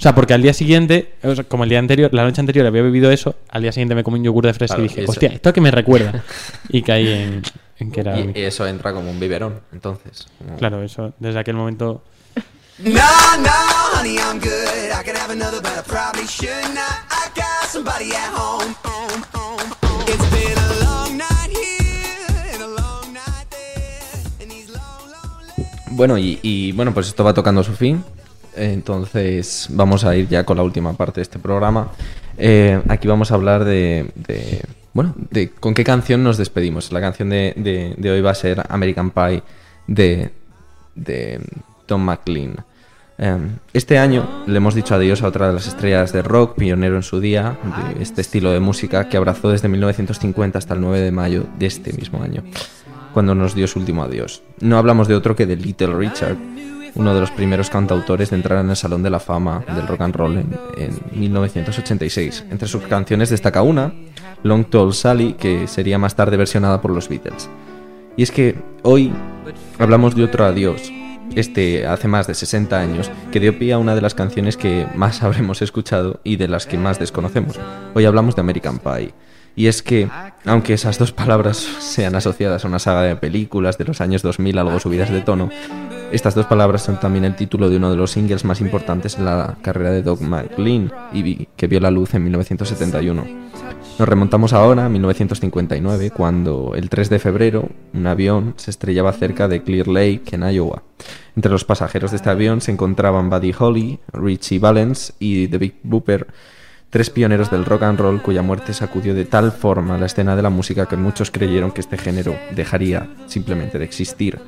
[0.00, 2.64] O sea, porque al día siguiente, o sea, como el día anterior, la noche anterior
[2.66, 5.02] había bebido eso, al día siguiente me comí un yogur de fresa Claro, y dije,
[5.02, 6.24] eso- hostia, ¿esto a qué me recuerda?
[6.70, 7.42] Y caí en,
[7.78, 8.18] en que era...
[8.18, 10.26] Y eso entra como un biberón, entonces.
[10.38, 12.02] como- Claro, eso, desde aquel momento...
[12.78, 12.92] No,
[13.42, 14.48] no, honey, I'm good.
[14.98, 17.04] I could have another, but I probably should not.
[17.10, 18.74] I got somebody at home.
[18.82, 20.04] home, home, home.
[20.06, 24.40] It's been a long night here and a long night there.
[24.40, 28.02] And these long, long Bueno, y, y, bueno, pues esto va tocando su fin.
[28.56, 31.88] Entonces vamos a ir ya con la última parte de este programa.
[32.38, 36.90] Eh, aquí vamos a hablar de, de- bueno, de con qué canción nos despedimos.
[36.92, 37.54] La canción de,
[37.96, 39.42] de- hoy va a ser American Pie
[39.86, 40.30] de,
[40.94, 41.40] de
[41.86, 42.56] Tom McLean.
[43.18, 43.36] Eh,
[43.74, 47.02] este año le hemos dicho adiós a otra de las estrellas de rock, pionero en
[47.02, 47.58] su día,
[47.94, 51.66] de este estilo de música que abrazó desde 1950 hasta el 9 de mayo de
[51.66, 52.42] este mismo año,
[53.12, 54.42] cuando nos dio su último adiós.
[54.60, 56.36] No hablamos de otro que de Little Richard,
[56.94, 60.00] uno de los primeros cantautores de entrar en el Salón de la Fama del Rock
[60.02, 62.46] and Roll en, en 1986.
[62.50, 63.92] Entre sus canciones destaca una,
[64.42, 67.48] Long Tall Sally, que sería más tarde versionada por los Beatles.
[68.16, 69.12] Y es que hoy
[69.78, 70.92] hablamos de otro adiós,
[71.34, 74.86] este hace más de 60 años, que dio pie a una de las canciones que
[74.94, 77.58] más habremos escuchado y de las que más desconocemos.
[77.94, 79.14] Hoy hablamos de American Pie.
[79.56, 80.08] Y es que,
[80.46, 84.58] aunque esas dos palabras sean asociadas a una saga de películas de los años 2000
[84.58, 85.50] algo subidas de tono,
[86.12, 89.24] estas dos palabras son también el título de uno de los singles más importantes en
[89.24, 93.50] la carrera de Doug McLean y que vio la luz en 1971.
[93.98, 99.46] Nos remontamos ahora a 1959, cuando el 3 de febrero un avión se estrellaba cerca
[99.46, 100.82] de Clear Lake, en Iowa.
[101.36, 105.74] Entre los pasajeros de este avión se encontraban Buddy Holly, Richie Valens y The Big
[105.82, 106.28] Booper,
[106.88, 110.42] tres pioneros del rock and roll cuya muerte sacudió de tal forma la escena de
[110.42, 114.40] la música que muchos creyeron que este género dejaría simplemente de existir.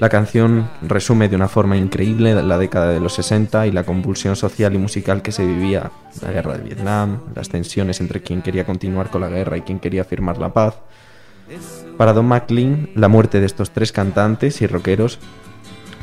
[0.00, 4.34] La canción resume de una forma increíble la década de los 60 y la convulsión
[4.34, 5.90] social y musical que se vivía,
[6.22, 9.78] la guerra de Vietnam, las tensiones entre quien quería continuar con la guerra y quien
[9.78, 10.76] quería firmar la paz.
[11.98, 15.18] Para Don McLean, la muerte de estos tres cantantes y rockeros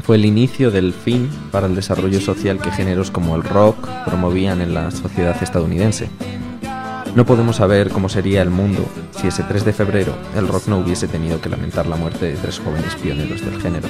[0.04, 4.62] fue el inicio del fin para el desarrollo social que géneros como el rock promovían
[4.62, 6.08] en la sociedad estadounidense.
[7.16, 8.86] No podemos saber cómo sería el mundo
[9.20, 12.36] si ese 3 de febrero el rock no hubiese tenido que lamentar la muerte de
[12.36, 13.88] tres jóvenes pioneros del género.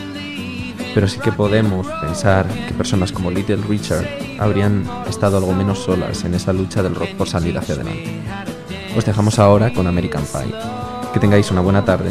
[0.94, 4.08] Pero sí que podemos pensar que personas como Little Richard
[4.40, 8.22] habrían estado algo menos solas en esa lucha del rock por salir hacia adelante.
[8.96, 10.56] Os dejamos ahora con American Pie.
[11.14, 12.10] Que tengáis una buena tarde,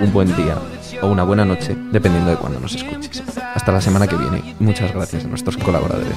[0.00, 0.56] un buen día
[1.02, 3.22] o una buena noche, dependiendo de cuándo nos escuchéis.
[3.54, 6.16] Hasta la semana que viene muchas gracias a nuestros colaboradores.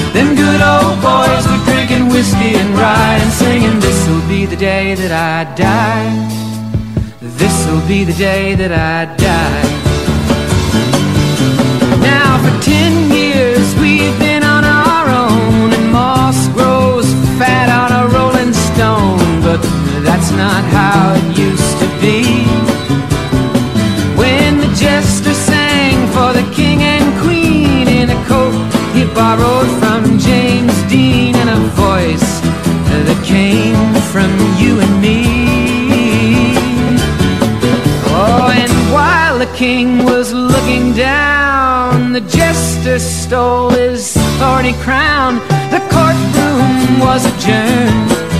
[2.11, 6.11] whiskey and rye and singing, This'll be the day that I die.
[7.19, 9.80] This'll be the day that I die.
[31.75, 32.41] Voice
[33.05, 35.23] that came from you and me.
[38.13, 45.35] Oh, and while the king was looking down, the jester stole his thorny crown.
[45.69, 48.30] The courtroom was adjourned.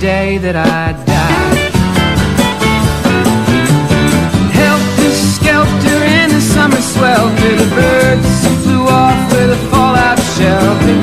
[0.00, 1.58] Day that I die.
[4.54, 8.30] Helter skelter in the summer swelter, the birds
[8.62, 11.02] flew off with a fallout shelter.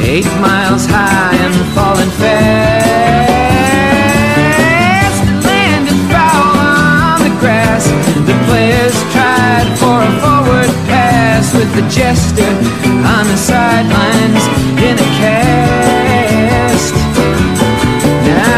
[0.00, 3.28] Eight miles high and falling fast.
[5.28, 7.84] It landed foul on the grass.
[8.24, 12.48] The players tried for a forward pass with the jester
[13.12, 14.44] on the sidelines
[14.80, 15.61] in a cast.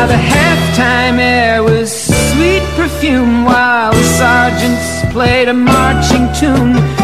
[0.04, 7.03] Now the halftime air was sweet perfume while the sergeants played a marching tune.